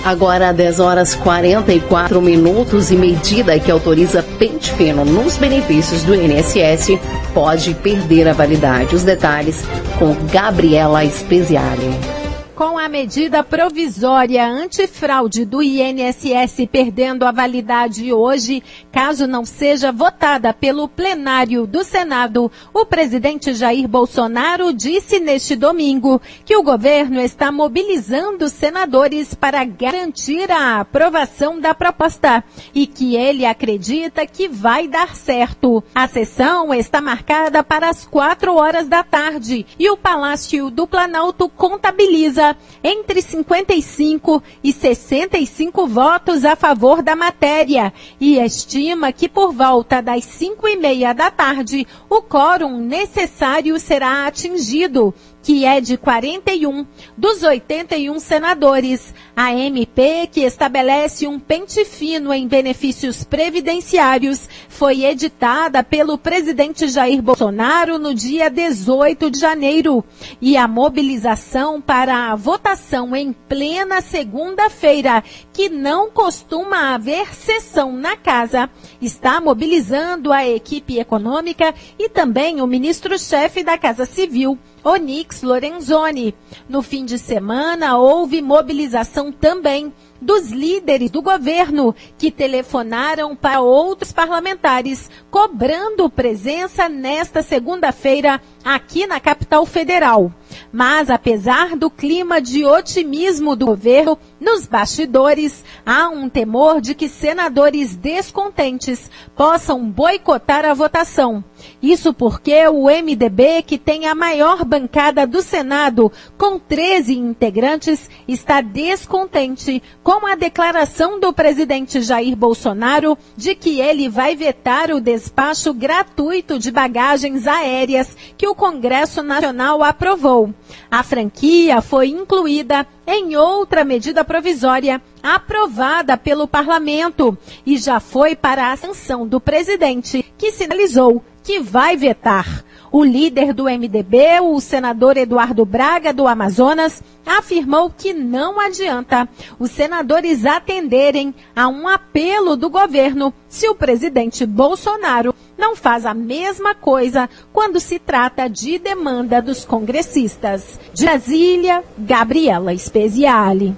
Agora, 0.03 0.51
10 0.51 0.79
horas 0.79 1.15
44 1.15 2.22
minutos 2.22 2.91
e 2.91 2.95
medida 2.95 3.57
que 3.57 3.72
autoriza 3.72 4.22
pente 4.38 4.72
fino 4.74 5.05
nos 5.05 5.38
benefícios 5.38 6.03
do 6.03 6.13
INSS 6.13 7.00
pode 7.33 7.74
perder 7.75 8.27
a 8.27 8.33
validade. 8.33 8.95
Os 8.95 9.03
detalhes 9.03 9.63
com 9.98 10.13
Gabriela 10.29 11.05
Speziale 11.10 12.23
com 12.55 12.77
a 12.77 12.88
medida 12.88 13.43
provisória 13.43 14.48
antifraude 14.48 15.43
do 15.43 15.63
INSS 15.63 16.67
perdendo 16.72 17.25
a 17.25 17.31
validade 17.31 18.13
hoje, 18.13 18.62
caso 18.91 19.25
não 19.25 19.43
seja 19.43 19.91
votada 19.91 20.53
pelo 20.53 20.88
plenário 20.88 21.65
do 21.65 21.83
Senado, 21.83 22.51
o 22.74 22.86
presidente 22.86 23.53
Jair 23.53 23.88
Bolsonaro 23.88 24.72
disse 24.72 25.19
neste 25.19 25.55
domingo 25.55 26.22
que 26.45 26.55
o 26.55 26.62
governo 26.62 27.19
está 27.19 27.51
mobilizando 27.51 28.48
senadores 28.50 29.33
para 29.33 29.63
garantir 29.65 30.51
a 30.51 30.79
aprovação 30.79 31.60
da 31.60 31.74
proposta 31.74 32.43
e 32.74 32.86
que 32.86 33.15
ele 33.15 33.45
acredita 33.45 34.27
que 34.27 34.48
vai 34.48 34.88
dar 34.88 35.15
certo. 35.15 35.83
A 35.95 36.07
sessão 36.07 36.74
está 36.74 37.01
marcada 37.01 37.63
para 37.63 37.89
as 37.89 38.05
quatro 38.05 38.55
horas 38.55 38.88
da 38.88 39.03
tarde 39.03 39.65
e 39.79 39.89
o 39.89 39.98
Palácio 39.98 40.69
do 40.69 40.86
Planalto 40.86 41.50
contabiliza 41.50 42.42
entre 42.83 43.21
55 43.21 44.43
e 44.63 44.73
65 44.73 45.88
votos 45.88 46.43
a 46.43 46.55
favor 46.55 47.01
da 47.01 47.15
matéria. 47.15 47.93
E 48.19 48.38
estima 48.38 49.12
que 49.12 49.29
por 49.29 49.53
volta 49.53 50.01
das 50.01 50.23
5 50.25 50.67
e 50.67 50.75
meia 50.75 51.13
da 51.13 51.31
tarde 51.31 51.88
o 52.09 52.21
quórum 52.21 52.77
necessário 52.77 53.79
será 53.79 54.27
atingido 54.27 55.13
que 55.43 55.65
é 55.65 55.81
de 55.81 55.97
41 55.97 56.88
dos 57.17 57.43
81 57.43 58.17
senadores. 58.19 59.13
A 59.35 59.53
MP, 59.53 60.27
que 60.31 60.41
estabelece 60.41 61.27
um 61.27 61.39
pente 61.39 61.83
fino 61.83 62.33
em 62.33 62.47
benefícios 62.47 63.23
previdenciários, 63.23 64.47
foi 64.69 65.03
editada 65.03 65.83
pelo 65.83 66.17
presidente 66.17 66.88
Jair 66.88 67.21
Bolsonaro 67.21 68.00
no 68.00 68.13
dia 68.13 68.50
18 68.50 69.29
de 69.29 69.39
janeiro. 69.39 70.03
E 70.41 70.55
a 70.55 70.67
mobilização 70.67 71.81
para 71.81 72.31
a 72.31 72.35
votação 72.35 73.15
em 73.15 73.33
plena 73.33 74.01
segunda-feira, 74.01 75.23
que 75.53 75.69
não 75.69 76.10
costuma 76.10 76.95
haver 76.95 77.33
sessão 77.33 77.93
na 77.93 78.17
casa, 78.17 78.67
está 79.00 79.39
mobilizando 79.39 80.33
a 80.33 80.45
equipe 80.45 81.00
econômica 81.00 81.74
e 81.98 82.10
também 82.10 82.60
o 82.60 82.67
ministro-chefe 82.67 83.63
da 83.63 83.77
Casa 83.77 84.05
Civil, 84.05 84.57
Onix 84.83 85.43
Lorenzoni. 85.43 86.33
No 86.67 86.81
fim 86.81 87.05
de 87.05 87.19
semana, 87.19 87.98
houve 87.98 88.41
mobilização 88.41 89.31
também 89.31 89.93
dos 90.24 90.51
líderes 90.51 91.12
do 91.12 91.22
governo 91.22 91.94
que 92.18 92.32
telefonaram 92.32 93.36
para 93.36 93.62
outros 93.62 94.12
parlamentares, 94.12 95.10
cobrando 95.30 96.10
presença 96.10 96.89
nesta 96.89 97.44
segunda-feira 97.44 98.42
aqui 98.63 99.06
na 99.06 99.20
capital 99.20 99.65
federal. 99.65 100.32
Mas, 100.72 101.10
apesar 101.10 101.75
do 101.75 101.89
clima 101.89 102.42
de 102.42 102.65
otimismo 102.65 103.56
do 103.56 103.65
governo, 103.65 104.18
nos 104.39 104.68
bastidores, 104.68 105.63
há 105.86 106.10
um 106.10 106.30
temor 106.30 106.80
de 106.80 106.94
que 106.94 107.10
senadores 107.10 107.96
descontentes 107.96 109.10
possam 109.36 109.84
boicotar 109.89 110.65
a 110.65 110.74
votação. 110.74 111.44
Isso 111.82 112.13
porque 112.13 112.68
o 112.68 112.86
MDB, 112.86 113.63
que 113.63 113.77
tem 113.77 114.08
a 114.08 114.15
maior 114.15 114.63
bancada 114.63 115.25
do 115.25 115.42
Senado, 115.42 116.12
com 116.38 116.60
13 116.60 117.18
integrantes, 117.18 118.10
está 118.27 118.62
descontente 118.62 119.82
com 120.03 120.12
a 120.25 120.36
declaração 120.36 121.20
do 121.20 121.34
presidente 121.34 122.01
Jair 122.01 122.36
Bolsonaro 122.36 123.17
de 123.36 123.55
que 123.55 123.82
ele 123.82 124.08
vai 124.08 124.36
vetar 124.36 124.91
o 124.91 125.01
despacho 125.01 125.74
gratuito 125.74 126.60
de 126.60 126.72
bagagens 126.72 127.48
aéreas 127.48 128.15
que 128.38 128.48
o 128.48 128.53
Congresso 128.53 129.24
Nacional 129.24 129.82
aprovou. 129.82 130.53
A 130.89 131.01
franquia 131.01 131.82
foi 131.82 132.10
incluída 132.10 132.86
em 133.08 133.36
outra 133.36 133.84
medida 133.84 134.24
provisória 134.24 135.01
aprovada 135.22 136.15
pelo 136.15 136.48
parlamento 136.48 137.38
e 137.65 137.77
já 137.77 138.00
foi 138.00 138.36
para 138.36 138.72
a 138.72 138.77
sanção 138.77 139.27
do 139.27 139.39
presidente, 139.39 140.24
que 140.38 140.51
sinalizou 140.51 141.24
que 141.43 141.60
vai 141.60 141.98
vetar. 141.98 142.63
O 142.93 143.03
líder 143.03 143.53
do 143.53 143.63
MDB, 143.63 144.39
o 144.39 144.59
senador 144.62 145.17
Eduardo 145.17 145.65
Braga, 145.65 146.13
do 146.13 146.27
Amazonas, 146.27 147.01
afirmou 147.25 147.89
que 147.89 148.13
não 148.13 148.59
adianta 148.59 149.27
os 149.57 149.71
senadores 149.71 150.45
atenderem 150.45 151.33
a 151.55 151.67
um 151.67 151.88
apelo 151.88 152.55
do 152.55 152.69
governo 152.69 153.33
se 153.50 153.67
o 153.67 153.73
presidente 153.73 154.45
Bolsonaro 154.45 155.33
não 155.57 155.75
faz 155.75 156.05
a 156.05 156.13
mesma 156.13 156.75
coisa 156.75 157.27
quando 157.51 157.79
se 157.79 157.97
trata 157.97 158.47
de 158.47 158.77
demanda 158.77 159.41
dos 159.41 159.65
congressistas. 159.65 160.79
De 160.93 161.03
Brasília, 161.03 161.83
Gabriela 161.97 162.77
Speziale. 162.77 163.75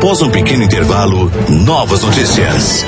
Após 0.00 0.22
um 0.22 0.30
pequeno 0.30 0.62
intervalo, 0.62 1.30
novas 1.50 2.02
notícias. 2.02 2.86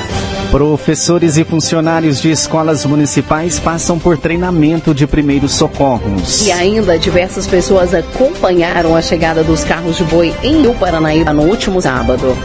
Professores 0.49 1.37
e 1.37 1.43
funcionários 1.43 2.19
de 2.19 2.31
escolas 2.31 2.83
municipais 2.87 3.59
passam 3.59 3.99
por 3.99 4.17
treinamento 4.17 4.95
de 4.95 5.05
primeiros 5.05 5.51
socorros. 5.51 6.43
E 6.43 6.51
ainda 6.51 6.97
diversas 6.97 7.45
pessoas 7.45 7.93
acompanharam 7.93 8.95
a 8.95 9.01
chegada 9.03 9.43
dos 9.43 9.63
carros 9.63 9.95
de 9.95 10.03
boi 10.05 10.33
em 10.41 10.63
Rio 10.63 10.73
Paranaíba 10.73 11.31
no 11.31 11.43
último 11.43 11.79
sábado. 11.79 12.35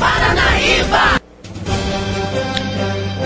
Paranaíba! 0.00 0.51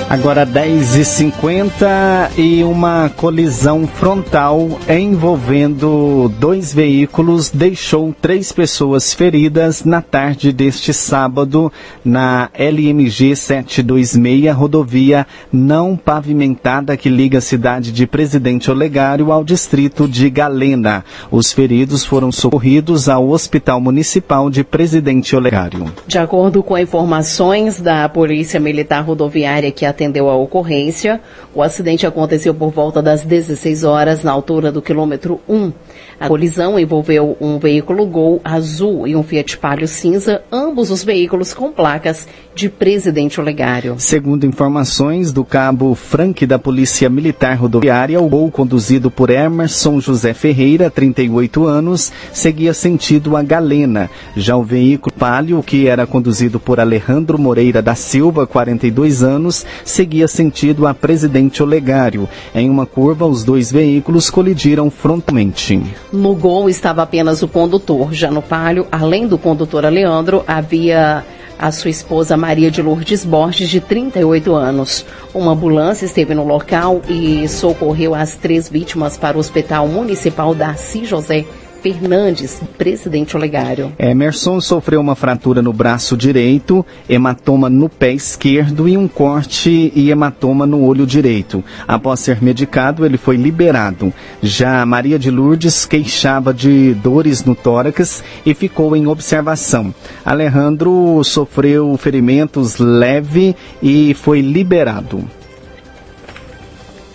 Agora 0.09 0.47
10h50 0.47 2.31
e 2.39 2.63
uma 2.63 3.11
colisão 3.17 3.89
frontal 3.89 4.79
envolvendo 4.89 6.33
dois 6.39 6.73
veículos 6.73 7.51
deixou 7.51 8.15
três 8.23 8.53
pessoas 8.53 9.13
feridas 9.13 9.85
na 9.85 10.01
tarde 10.01 10.53
deste 10.53 10.95
sábado 10.95 11.73
na 12.05 12.49
LMG 12.55 13.35
726, 13.35 14.55
rodovia 14.55 15.27
não 15.53 15.97
pavimentada 15.97 16.97
que 16.97 17.09
liga 17.09 17.39
a 17.39 17.43
cidade 17.43 17.91
de 17.91 18.07
Presidente 18.07 18.71
Olegário 18.71 19.33
ao 19.33 19.43
distrito 19.43 20.07
de 20.07 20.31
Galena. 20.31 21.05
Os 21.33 21.53
feridos 21.53 22.05
foram 22.05 22.31
socorridos 22.31 23.09
ao 23.09 23.29
Hospital 23.29 23.81
Municipal 23.81 24.51
de 24.51 24.63
Presidente 24.63 25.35
Olegário. 25.35 25.93
De 26.07 26.17
acordo 26.17 26.63
com 26.63 26.79
informações 26.79 27.81
da 27.81 28.09
Polícia 28.09 28.61
Militar 28.61 29.01
Rodoviária 29.03 29.73
que 29.73 29.96
atendeu 29.97 30.29
a 30.29 30.37
ocorrência. 30.37 31.21
O 31.55 31.63
acidente 31.63 32.07
aconteceu 32.07 32.55
por 32.55 32.71
volta 32.71 33.03
das 33.03 33.25
16 33.25 33.83
horas, 33.83 34.23
na 34.23 34.31
altura 34.31 34.71
do 34.71 34.83
quilômetro 34.83 35.41
1 35.49 35.73
A 36.21 36.29
colisão 36.29 36.79
envolveu 36.79 37.37
um 37.41 37.59
veículo 37.59 38.07
Gol 38.07 38.41
azul 38.45 39.09
e 39.09 39.17
um 39.17 39.23
Fiat 39.23 39.57
Palio 39.57 39.89
cinza, 39.89 40.43
ambos 40.53 40.91
os 40.91 41.03
veículos 41.03 41.55
com 41.55 41.73
placas 41.73 42.29
de 42.57 42.71
Presidente 42.71 43.39
Olegário. 43.39 43.97
Segundo 43.99 44.47
informações 44.47 45.31
do 45.31 45.45
cabo 45.45 45.95
Frank 45.95 46.47
da 46.47 46.59
Polícia 46.59 47.07
Militar 47.11 47.55
Rodoviária, 47.59 48.19
o 48.19 48.27
Gol 48.31 48.51
conduzido 48.51 49.11
por 49.11 49.29
Emerson 49.29 50.01
José 50.01 50.33
Ferreira, 50.33 50.91
38 50.91 51.67
anos, 51.67 52.11
seguia 52.33 52.73
sentido 52.73 53.37
a 53.37 53.43
Galena. 53.43 54.09
Já 54.35 54.57
o 54.57 54.63
veículo 54.63 55.15
Palio, 55.15 55.63
que 55.63 55.87
era 55.87 56.07
conduzido 56.07 56.59
por 56.59 56.81
Alejandro 56.81 57.39
Moreira 57.39 57.83
da 57.83 57.95
Silva, 57.95 58.47
42 58.47 59.23
anos, 59.23 59.67
seguia 59.85 60.27
sentido 60.27 60.87
a 60.87 60.95
Presidente 60.95 61.63
Olegário. 61.63 62.27
Em 62.55 62.71
uma 62.71 62.87
curva, 62.87 63.27
os 63.27 63.45
dois 63.45 63.71
veículos 63.71 64.31
colidiram 64.31 64.91
frontalmente. 64.91 65.79
No 66.11 66.35
Gol 66.35 66.71
estava 66.71 67.03
apenas 67.03 67.43
o 67.43 67.49
condutor. 67.49 68.15
Já 68.15 68.31
no 68.31 68.41
Palio, 68.41 68.87
além 68.91 69.29
do 69.29 69.37
condutor 69.37 69.85
Leandro, 69.85 70.43
havia 70.47 71.23
a 71.59 71.73
sua 71.73 71.91
esposa 71.91 72.37
Maria 72.37 72.71
de 72.71 72.83
Lourdes 72.83 73.25
Borges, 73.25 73.69
de 73.69 73.81
38 73.81 74.55
anos. 74.55 75.05
Uma 75.35 75.53
ambulância 75.53 76.07
esteve 76.07 76.35
no 76.35 76.45
local 76.45 77.03
e 77.09 77.47
socorreu 77.49 78.15
as 78.15 78.37
três 78.37 78.69
vítimas 78.69 79.17
para 79.17 79.37
o 79.37 79.41
Hospital 79.41 79.89
Municipal 79.89 80.55
Darcy 80.55 81.05
José 81.05 81.45
Fernandes, 81.87 82.61
presidente 82.77 83.37
Olegário. 83.37 83.93
Emerson 83.97 84.61
sofreu 84.61 85.01
uma 85.01 85.15
fratura 85.15 85.63
no 85.63 85.73
braço 85.73 86.17
direito, 86.17 86.85
hematoma 87.09 87.71
no 87.71 87.89
pé 87.89 88.13
esquerdo 88.13 88.89
e 88.89 88.97
um 88.97 89.07
corte 89.07 89.93
e 89.95 90.11
hematoma 90.11 90.67
no 90.67 90.83
olho 90.83 91.07
direito. 91.07 91.63
Após 91.87 92.19
ser 92.19 92.43
medicado, 92.43 93.07
ele 93.07 93.17
foi 93.17 93.37
liberado. 93.37 94.13
Já 94.43 94.85
Maria 94.85 95.17
de 95.17 95.31
Lourdes 95.31 95.87
queixava 95.87 96.53
de 96.53 96.93
dores 96.95 97.45
no 97.45 97.55
tórax 97.55 98.21
e 98.45 98.53
ficou 98.53 98.97
em 98.97 99.07
observação. 99.07 99.95
Alejandro 100.25 101.23
sofreu 101.23 101.97
ferimentos 101.97 102.79
leve 102.79 103.55
e 103.81 104.13
foi 104.13 104.41
liberado. 104.41 105.23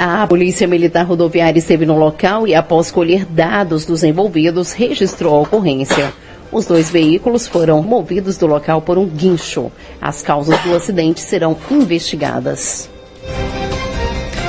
A 0.03 0.25
Polícia 0.25 0.67
Militar 0.67 1.05
Rodoviária 1.05 1.59
esteve 1.59 1.85
no 1.85 1.95
local 1.95 2.47
e, 2.47 2.55
após 2.55 2.89
colher 2.89 3.23
dados 3.23 3.85
dos 3.85 4.03
envolvidos, 4.03 4.71
registrou 4.71 5.35
a 5.35 5.41
ocorrência. 5.41 6.11
Os 6.51 6.65
dois 6.65 6.89
veículos 6.89 7.47
foram 7.47 7.83
movidos 7.83 8.35
do 8.35 8.47
local 8.47 8.81
por 8.81 8.97
um 8.97 9.05
guincho. 9.05 9.71
As 10.01 10.23
causas 10.23 10.59
do 10.61 10.73
acidente 10.73 11.19
serão 11.19 11.55
investigadas. 11.69 12.89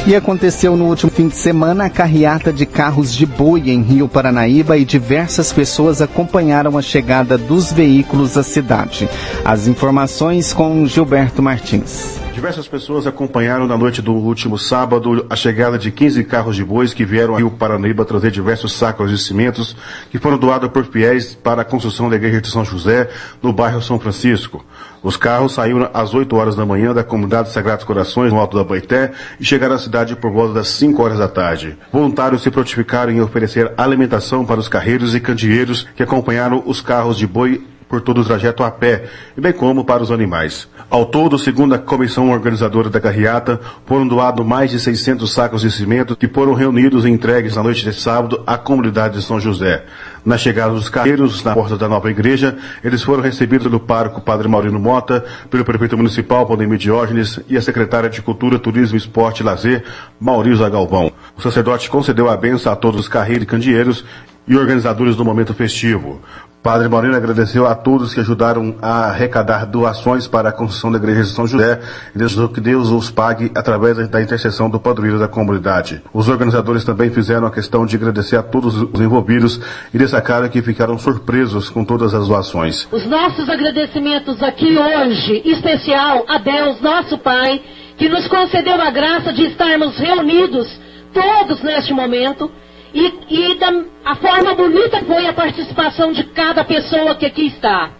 E 0.06 0.16
aconteceu 0.16 0.74
no 0.74 0.86
último 0.86 1.12
fim 1.12 1.28
de 1.28 1.36
semana 1.36 1.84
a 1.84 1.90
carreata 1.90 2.50
de 2.50 2.64
carros 2.64 3.14
de 3.14 3.26
boi 3.26 3.68
em 3.68 3.82
Rio 3.82 4.08
Paranaíba 4.08 4.78
e 4.78 4.86
diversas 4.86 5.52
pessoas 5.52 6.00
acompanharam 6.00 6.78
a 6.78 6.82
chegada 6.82 7.36
dos 7.36 7.70
veículos 7.70 8.38
à 8.38 8.42
cidade. 8.42 9.06
As 9.44 9.66
informações 9.66 10.54
com 10.54 10.86
Gilberto 10.86 11.42
Martins. 11.42 12.21
Diversas 12.42 12.66
pessoas 12.66 13.06
acompanharam 13.06 13.68
na 13.68 13.78
noite 13.78 14.02
do 14.02 14.12
último 14.14 14.58
sábado 14.58 15.24
a 15.30 15.36
chegada 15.36 15.78
de 15.78 15.92
15 15.92 16.24
carros 16.24 16.56
de 16.56 16.64
bois 16.64 16.92
que 16.92 17.04
vieram 17.04 17.34
ao 17.34 17.38
Rio 17.38 17.52
Paranaíba 17.52 18.04
trazer 18.04 18.32
diversos 18.32 18.72
sacos 18.72 19.12
de 19.12 19.16
cimentos 19.16 19.76
que 20.10 20.18
foram 20.18 20.36
doados 20.36 20.68
por 20.72 20.84
fiéis 20.84 21.36
para 21.36 21.62
a 21.62 21.64
construção 21.64 22.10
da 22.10 22.16
igreja 22.16 22.40
de 22.40 22.48
São 22.48 22.64
José 22.64 23.08
no 23.40 23.52
bairro 23.52 23.80
São 23.80 23.96
Francisco. 23.96 24.66
Os 25.04 25.16
carros 25.16 25.52
saíram 25.54 25.88
às 25.94 26.14
8 26.14 26.34
horas 26.34 26.56
da 26.56 26.66
manhã 26.66 26.92
da 26.92 27.04
comunidade 27.04 27.52
Sagrados 27.52 27.84
Corações, 27.84 28.32
no 28.32 28.40
Alto 28.40 28.56
da 28.56 28.64
Baité, 28.64 29.12
e 29.38 29.44
chegaram 29.44 29.76
à 29.76 29.78
cidade 29.78 30.16
por 30.16 30.32
volta 30.32 30.54
das 30.54 30.66
5 30.70 31.00
horas 31.00 31.18
da 31.18 31.28
tarde. 31.28 31.78
Voluntários 31.92 32.42
se 32.42 32.50
prontificaram 32.50 33.12
em 33.12 33.20
oferecer 33.20 33.72
alimentação 33.76 34.44
para 34.44 34.58
os 34.58 34.66
carreiros 34.66 35.14
e 35.14 35.20
candeeiros 35.20 35.86
que 35.94 36.02
acompanharam 36.02 36.60
os 36.66 36.80
carros 36.80 37.16
de 37.16 37.26
boi 37.26 37.62
por 37.92 38.00
todo 38.00 38.22
o 38.22 38.24
trajeto 38.24 38.64
a 38.64 38.70
pé, 38.70 39.04
bem 39.36 39.52
como 39.52 39.84
para 39.84 40.02
os 40.02 40.10
animais. 40.10 40.66
Ao 40.88 41.04
todo, 41.04 41.38
segundo 41.38 41.74
a 41.74 41.78
comissão 41.78 42.30
organizadora 42.30 42.88
da 42.88 42.98
carreata, 42.98 43.60
foram 43.84 44.08
doados 44.08 44.46
mais 44.46 44.70
de 44.70 44.80
600 44.80 45.30
sacos 45.30 45.60
de 45.60 45.70
cimento 45.70 46.16
que 46.16 46.26
foram 46.26 46.54
reunidos 46.54 47.04
e 47.04 47.10
entregues 47.10 47.54
na 47.54 47.62
noite 47.62 47.84
de 47.84 47.92
sábado 47.92 48.42
à 48.46 48.56
comunidade 48.56 49.18
de 49.18 49.22
São 49.22 49.38
José. 49.38 49.84
Na 50.24 50.38
chegada 50.38 50.72
dos 50.72 50.88
carreiros 50.88 51.44
na 51.44 51.52
porta 51.52 51.76
da 51.76 51.86
nova 51.86 52.10
igreja, 52.10 52.56
eles 52.82 53.02
foram 53.02 53.22
recebidos 53.22 53.66
pelo 53.66 53.78
pároco 53.78 54.22
Padre 54.22 54.48
Maurino 54.48 54.80
Mota, 54.80 55.22
pelo 55.50 55.62
prefeito 55.62 55.94
municipal 55.94 56.46
Valdemir 56.46 56.78
Diógenes 56.78 57.40
e 57.46 57.58
a 57.58 57.60
secretária 57.60 58.08
de 58.08 58.22
Cultura, 58.22 58.58
Turismo, 58.58 58.96
Esporte 58.96 59.40
e 59.40 59.44
Lazer, 59.44 59.84
Maurício 60.18 60.70
Galvão. 60.70 61.12
O 61.36 61.42
sacerdote 61.42 61.90
concedeu 61.90 62.30
a 62.30 62.36
benção 62.38 62.72
a 62.72 62.76
todos 62.76 63.00
os 63.00 63.08
carreiros 63.08 63.42
e 63.42 63.46
candeeiros 63.46 64.02
e 64.48 64.56
organizadores 64.56 65.14
do 65.14 65.26
momento 65.26 65.52
festivo. 65.52 66.22
Padre 66.62 66.88
Maurino 66.88 67.16
agradeceu 67.16 67.66
a 67.66 67.74
todos 67.74 68.14
que 68.14 68.20
ajudaram 68.20 68.76
a 68.80 69.06
arrecadar 69.06 69.66
doações 69.66 70.28
para 70.28 70.50
a 70.50 70.52
construção 70.52 70.92
da 70.92 70.98
igreja 70.98 71.22
de 71.22 71.30
São 71.30 71.44
José 71.44 71.80
e 72.14 72.18
desejou 72.18 72.48
que 72.48 72.60
Deus 72.60 72.88
os 72.88 73.10
pague 73.10 73.50
através 73.52 74.08
da 74.08 74.22
intercessão 74.22 74.70
do 74.70 74.78
padroeiro 74.78 75.18
da 75.18 75.26
comunidade. 75.26 76.00
Os 76.14 76.28
organizadores 76.28 76.84
também 76.84 77.10
fizeram 77.10 77.48
a 77.48 77.50
questão 77.50 77.84
de 77.84 77.96
agradecer 77.96 78.36
a 78.36 78.44
todos 78.44 78.76
os 78.80 79.00
envolvidos 79.00 79.60
e 79.92 79.98
destacaram 79.98 80.48
que 80.48 80.62
ficaram 80.62 80.96
surpresos 80.98 81.68
com 81.68 81.84
todas 81.84 82.14
as 82.14 82.28
doações. 82.28 82.86
Os 82.92 83.06
nossos 83.06 83.48
agradecimentos 83.48 84.40
aqui 84.40 84.78
hoje, 84.78 85.42
especial 85.44 86.24
a 86.28 86.38
Deus, 86.38 86.80
nosso 86.80 87.18
Pai, 87.18 87.60
que 87.98 88.08
nos 88.08 88.28
concedeu 88.28 88.80
a 88.80 88.90
graça 88.90 89.32
de 89.32 89.46
estarmos 89.46 89.98
reunidos 89.98 90.68
todos 91.12 91.60
neste 91.62 91.92
momento 91.92 92.50
e, 92.94 93.12
e 93.28 93.54
da, 93.54 93.72
a 94.04 94.16
forma 94.16 94.54
bonita 94.54 95.00
foi 95.04 95.26
a 95.26 95.32
participação 95.32 96.12
de 96.12 96.24
cada 96.24 96.64
pessoa 96.64 97.14
que 97.14 97.26
aqui 97.26 97.46
está. 97.46 97.90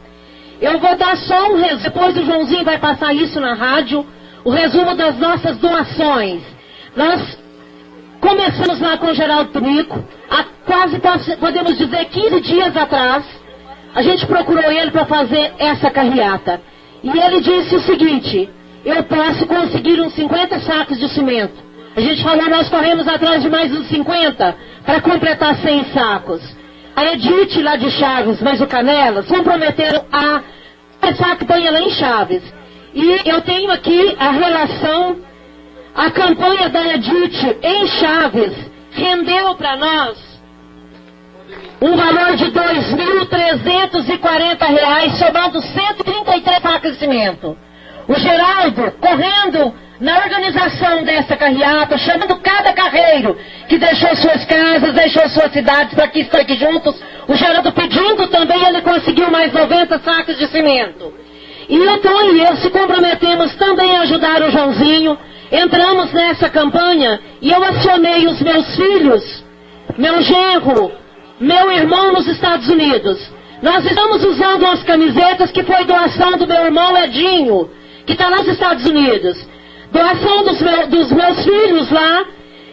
Eu 0.61 0.79
vou 0.79 0.97
dar 0.97 1.17
só 1.17 1.51
um 1.51 1.57
resumo, 1.57 1.83
depois 1.83 2.17
o 2.17 2.25
Joãozinho 2.25 2.65
vai 2.65 2.79
passar 2.79 3.15
isso 3.15 3.41
na 3.41 3.55
rádio, 3.55 4.07
o 4.45 4.51
resumo 4.51 4.95
das 4.95 5.19
nossas 5.19 5.57
doações. 5.59 6.43
Nós 6.95 7.39
começamos 8.21 8.81
lá 8.81 8.97
com 8.97 9.07
o 9.07 9.15
Geraldo 9.15 9.51
Tunico, 9.51 10.05
há 10.31 10.45
quase, 10.67 11.01
podemos 11.37 11.77
dizer, 11.77 12.05
15 12.05 12.41
dias 12.41 12.77
atrás, 12.77 13.25
a 13.95 14.03
gente 14.03 14.27
procurou 14.27 14.71
ele 14.71 14.91
para 14.91 15.07
fazer 15.07 15.53
essa 15.59 15.91
carreata. 15.91 16.61
E 17.03 17.11
ele 17.11 17.41
disse 17.41 17.75
o 17.75 17.81
seguinte, 17.81 18.49
eu 18.85 19.03
posso 19.05 19.47
conseguir 19.47 20.01
uns 20.01 20.15
50 20.15 20.61
sacos 20.61 20.99
de 20.99 21.09
cimento. 21.09 21.72
A 21.95 22.01
gente 22.01 22.23
falou, 22.23 22.49
nós 22.49 22.71
corremos 22.71 23.07
atrás 23.07 23.43
de 23.43 23.51
mais 23.51 23.71
uns 23.71 23.87
50 23.89 24.57
para 24.85 25.01
completar 25.03 25.57
100 25.57 25.85
sacos. 25.93 26.41
A 26.97 27.13
Edith 27.13 27.63
lá 27.63 27.77
de 27.77 27.91
Chaves, 27.91 28.41
mas 28.41 28.61
o 28.61 28.67
Canelas, 28.67 29.27
comprometeram 29.27 30.05
a 30.11 30.43
começar 31.01 31.33
a 31.33 31.37
campanha 31.37 31.71
lá 31.71 31.81
em 31.81 31.91
Chaves. 31.91 32.43
E 32.95 33.29
eu 33.29 33.43
tenho 33.43 33.71
aqui 33.71 34.17
a 34.19 34.31
relação, 34.31 35.17
a 35.95 36.11
campanha 36.11 36.71
da 36.71 36.95
Edith 36.95 37.59
em 37.63 37.87
Chaves 37.87 38.53
rendeu 38.93 39.55
para 39.55 39.77
nós 39.77 40.33
um 41.83 41.97
valor 41.97 42.37
de 42.37 42.45
R$ 42.45 42.53
2.340, 42.53 45.11
somando 45.19 45.61
133 45.61 46.63
sacos 46.63 46.93
de 46.93 46.99
cimento. 46.99 47.59
O 48.07 48.15
Geraldo, 48.15 48.93
correndo 49.01 49.75
na 50.03 50.19
organização 50.19 51.05
dessa 51.05 51.37
carreata, 51.37 51.97
chamando 51.97 52.35
cada 52.41 52.73
carreiro 52.73 53.39
que 53.69 53.79
deixou 53.79 54.17
suas 54.17 54.45
casas, 54.47 54.93
deixou 54.95 55.29
suas 55.29 55.53
cidades 55.53 55.95
para 55.95 56.09
que 56.09 56.23
estão 56.23 56.41
aqui 56.41 56.57
juntos. 56.57 57.01
O 57.29 57.37
Geraldo 57.37 57.71
pedindo 57.71 58.27
também, 58.27 58.67
ele 58.67 58.83
conseguiu 58.83 59.31
mais 59.31 59.53
90 59.53 60.01
sacos 60.01 60.37
de 60.37 60.49
cimento. 60.49 61.15
E 61.69 61.79
o 61.79 61.99
Tom 61.99 62.33
e 62.33 62.41
eu 62.41 62.57
se 62.57 62.69
comprometemos 62.71 63.55
também 63.55 63.97
a 63.97 64.01
ajudar 64.01 64.43
o 64.43 64.51
Joãozinho. 64.51 65.17
Entramos 65.53 66.13
nessa 66.13 66.51
campanha 66.51 67.21
e 67.41 67.53
eu 67.53 67.63
acionei 67.63 68.27
os 68.27 68.41
meus 68.41 68.75
filhos, 68.75 69.45
meu 69.97 70.21
genro, 70.21 70.91
meu 71.39 71.71
irmão 71.71 72.13
nos 72.13 72.27
Estados 72.27 72.69
Unidos. 72.69 73.31
Nós 73.63 73.85
estamos 73.85 74.25
usando 74.25 74.67
as 74.67 74.83
camisetas 74.83 75.53
que 75.53 75.63
foi 75.63 75.85
doação 75.85 76.33
do 76.33 76.47
meu 76.49 76.65
irmão 76.65 76.97
Edinho, 76.97 77.71
que 78.05 78.15
está 78.15 78.29
nos 78.29 78.49
Estados 78.49 78.85
Unidos 78.85 79.52
doação 79.93 80.45
dos, 80.45 80.61
meu, 80.61 80.87
dos 80.89 81.13
meus 81.13 81.45
filhos 81.45 81.91
lá 81.91 82.25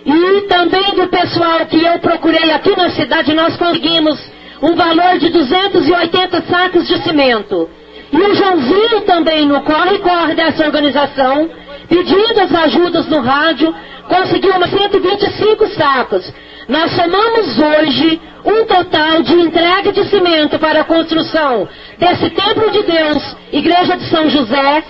e 0.05 0.41
também 0.47 0.95
do 0.95 1.07
pessoal 1.07 1.65
que 1.65 1.83
eu 1.83 1.99
procurei 1.99 2.51
aqui 2.51 2.75
na 2.75 2.89
cidade, 2.89 3.33
nós 3.33 3.55
conseguimos 3.57 4.19
um 4.61 4.73
valor 4.75 5.19
de 5.19 5.29
280 5.29 6.41
sacos 6.43 6.87
de 6.87 6.97
cimento. 7.03 7.69
E 8.11 8.17
o 8.17 8.35
Joãozinho 8.35 9.01
também 9.01 9.45
no 9.45 9.61
corre-corre 9.61 10.33
dessa 10.33 10.65
organização, 10.65 11.49
pedindo 11.87 12.41
as 12.41 12.53
ajudas 12.55 13.07
no 13.07 13.19
rádio, 13.19 13.75
conseguiu 14.07 14.55
umas 14.55 14.71
125 14.71 15.67
sacos. 15.67 16.33
Nós 16.67 16.91
somamos 16.91 17.59
hoje 17.59 18.21
um 18.45 18.65
total 18.65 19.21
de 19.21 19.33
entrega 19.33 19.91
de 19.91 20.03
cimento 20.05 20.57
para 20.57 20.81
a 20.81 20.83
construção 20.85 21.67
desse 21.97 22.29
Templo 22.29 22.71
de 22.71 22.83
Deus, 22.83 23.35
Igreja 23.51 23.97
de 23.97 24.05
São 24.05 24.29
José, 24.29 24.83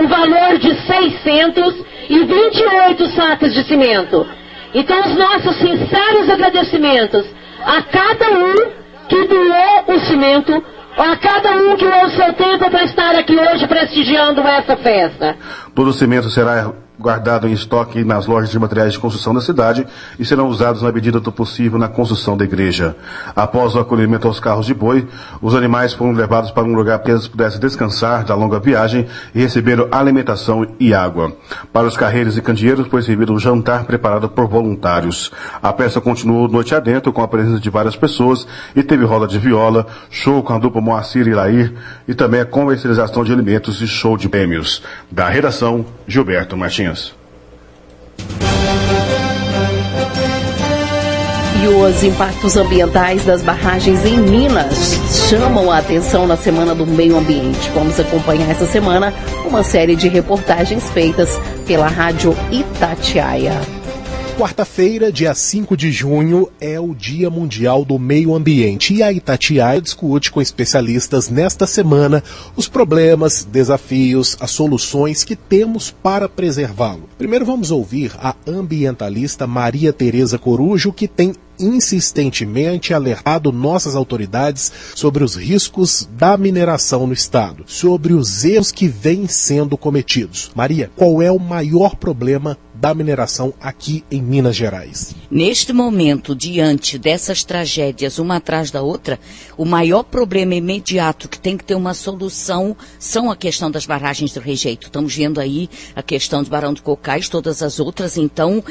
o 0.00 0.08
valor 0.08 0.58
de 0.58 0.74
628 0.86 3.06
sacos 3.08 3.52
de 3.52 3.62
cimento. 3.64 4.26
Então, 4.72 4.98
os 5.00 5.14
nossos 5.14 5.56
sinceros 5.56 6.30
agradecimentos 6.30 7.26
a 7.62 7.82
cada 7.82 8.30
um 8.30 8.54
que 9.08 9.26
doou 9.26 9.84
o 9.88 10.00
cimento, 10.00 10.64
a 10.96 11.16
cada 11.16 11.50
um 11.56 11.76
que 11.76 11.84
doou 11.84 12.06
o 12.06 12.10
seu 12.10 12.32
tempo 12.32 12.70
para 12.70 12.84
estar 12.84 13.14
aqui 13.16 13.36
hoje 13.36 13.66
prestigiando 13.66 14.40
essa 14.40 14.76
festa. 14.76 15.36
Todo 15.74 15.88
o 15.88 15.92
cimento 15.92 16.30
será 16.30 16.72
guardado 17.00 17.48
em 17.48 17.52
estoque 17.52 18.04
nas 18.04 18.26
lojas 18.26 18.50
de 18.50 18.58
materiais 18.58 18.92
de 18.92 18.98
construção 18.98 19.32
da 19.32 19.40
cidade 19.40 19.86
e 20.18 20.24
serão 20.24 20.48
usados 20.48 20.82
na 20.82 20.92
medida 20.92 21.18
do 21.18 21.32
possível 21.32 21.78
na 21.78 21.88
construção 21.88 22.36
da 22.36 22.44
igreja. 22.44 22.94
Após 23.34 23.74
o 23.74 23.80
acolhimento 23.80 24.28
aos 24.28 24.38
carros 24.38 24.66
de 24.66 24.74
boi, 24.74 25.08
os 25.40 25.54
animais 25.54 25.94
foram 25.94 26.12
levados 26.12 26.50
para 26.50 26.64
um 26.64 26.74
lugar 26.74 26.98
que 26.98 27.10
eles 27.10 27.26
pudessem 27.26 27.58
descansar 27.58 28.24
da 28.24 28.34
longa 28.34 28.60
viagem 28.60 29.06
e 29.34 29.40
receberam 29.40 29.88
alimentação 29.90 30.66
e 30.78 30.92
água. 30.92 31.32
Para 31.72 31.86
os 31.86 31.96
carreiros 31.96 32.36
e 32.36 32.42
candeeiros 32.42 32.86
foi 32.88 33.02
servido 33.02 33.32
um 33.32 33.38
jantar 33.38 33.84
preparado 33.84 34.28
por 34.28 34.46
voluntários. 34.46 35.30
A 35.62 35.72
peça 35.72 36.00
continuou 36.00 36.48
noite 36.48 36.74
adentro 36.74 37.12
com 37.12 37.22
a 37.22 37.28
presença 37.28 37.60
de 37.60 37.70
várias 37.70 37.96
pessoas 37.96 38.46
e 38.76 38.82
teve 38.82 39.04
roda 39.04 39.26
de 39.26 39.38
viola, 39.38 39.86
show 40.10 40.42
com 40.42 40.52
a 40.52 40.58
dupla 40.58 40.82
Moacir 40.82 41.26
e 41.26 41.34
Lair 41.34 41.72
e 42.06 42.14
também 42.14 42.40
a 42.40 42.44
comercialização 42.44 43.24
de 43.24 43.32
alimentos 43.32 43.80
e 43.80 43.88
show 43.88 44.18
de 44.18 44.28
prêmios. 44.28 44.82
Da 45.10 45.28
redação, 45.28 45.86
Gilberto 46.06 46.56
Martins. 46.56 46.89
E 51.62 51.68
os 51.68 52.02
impactos 52.02 52.56
ambientais 52.56 53.24
das 53.24 53.42
barragens 53.42 54.04
em 54.04 54.16
Minas 54.16 54.98
chamam 55.28 55.70
a 55.70 55.78
atenção 55.78 56.26
na 56.26 56.36
Semana 56.36 56.74
do 56.74 56.86
Meio 56.86 57.18
Ambiente. 57.18 57.70
Vamos 57.74 58.00
acompanhar 58.00 58.50
essa 58.50 58.66
semana 58.66 59.12
uma 59.46 59.62
série 59.62 59.94
de 59.94 60.08
reportagens 60.08 60.90
feitas 60.90 61.38
pela 61.66 61.88
Rádio 61.88 62.34
Itatiaia. 62.50 63.79
Quarta-feira, 64.40 65.12
dia 65.12 65.34
5 65.34 65.76
de 65.76 65.92
junho, 65.92 66.48
é 66.58 66.80
o 66.80 66.94
Dia 66.94 67.28
Mundial 67.28 67.84
do 67.84 67.98
Meio 67.98 68.34
Ambiente 68.34 68.94
e 68.94 69.02
a 69.02 69.12
Itatiaia 69.12 69.82
discute 69.82 70.32
com 70.32 70.40
especialistas 70.40 71.28
nesta 71.28 71.66
semana 71.66 72.24
os 72.56 72.66
problemas, 72.66 73.44
desafios, 73.44 74.38
as 74.40 74.50
soluções 74.50 75.24
que 75.24 75.36
temos 75.36 75.90
para 75.90 76.26
preservá-lo. 76.26 77.06
Primeiro 77.18 77.44
vamos 77.44 77.70
ouvir 77.70 78.12
a 78.16 78.34
ambientalista 78.46 79.46
Maria 79.46 79.92
Tereza 79.92 80.38
Corujo, 80.38 80.90
que 80.90 81.06
tem 81.06 81.34
insistentemente 81.58 82.94
alertado 82.94 83.52
nossas 83.52 83.94
autoridades 83.94 84.72
sobre 84.94 85.22
os 85.22 85.36
riscos 85.36 86.08
da 86.16 86.36
mineração 86.38 87.06
no 87.06 87.12
estado, 87.12 87.64
sobre 87.66 88.14
os 88.14 88.42
erros 88.42 88.72
que 88.72 88.88
vêm 88.88 89.26
sendo 89.28 89.76
cometidos. 89.76 90.50
Maria, 90.54 90.90
qual 90.96 91.20
é 91.20 91.30
o 91.30 91.38
maior 91.38 91.96
problema 91.96 92.56
da 92.80 92.94
mineração 92.94 93.52
aqui 93.60 94.02
em 94.10 94.22
Minas 94.22 94.56
Gerais. 94.56 95.14
Neste 95.30 95.70
momento, 95.70 96.34
diante 96.34 96.98
dessas 96.98 97.44
tragédias, 97.44 98.18
uma 98.18 98.36
atrás 98.36 98.70
da 98.70 98.80
outra, 98.80 99.20
o 99.54 99.66
maior 99.66 100.02
problema 100.02 100.54
imediato 100.54 101.28
que 101.28 101.38
tem 101.38 101.58
que 101.58 101.64
ter 101.64 101.74
uma 101.74 101.92
solução 101.92 102.74
são 102.98 103.30
a 103.30 103.36
questão 103.36 103.70
das 103.70 103.84
barragens 103.84 104.32
de 104.32 104.40
rejeito. 104.40 104.86
Estamos 104.86 105.14
vendo 105.14 105.38
aí 105.38 105.68
a 105.94 106.02
questão 106.02 106.42
de 106.42 106.48
Barão 106.48 106.72
de 106.72 106.80
Cocais, 106.80 107.28
todas 107.28 107.62
as 107.62 107.78
outras, 107.78 108.16
então, 108.16 108.60
uh, 108.60 108.64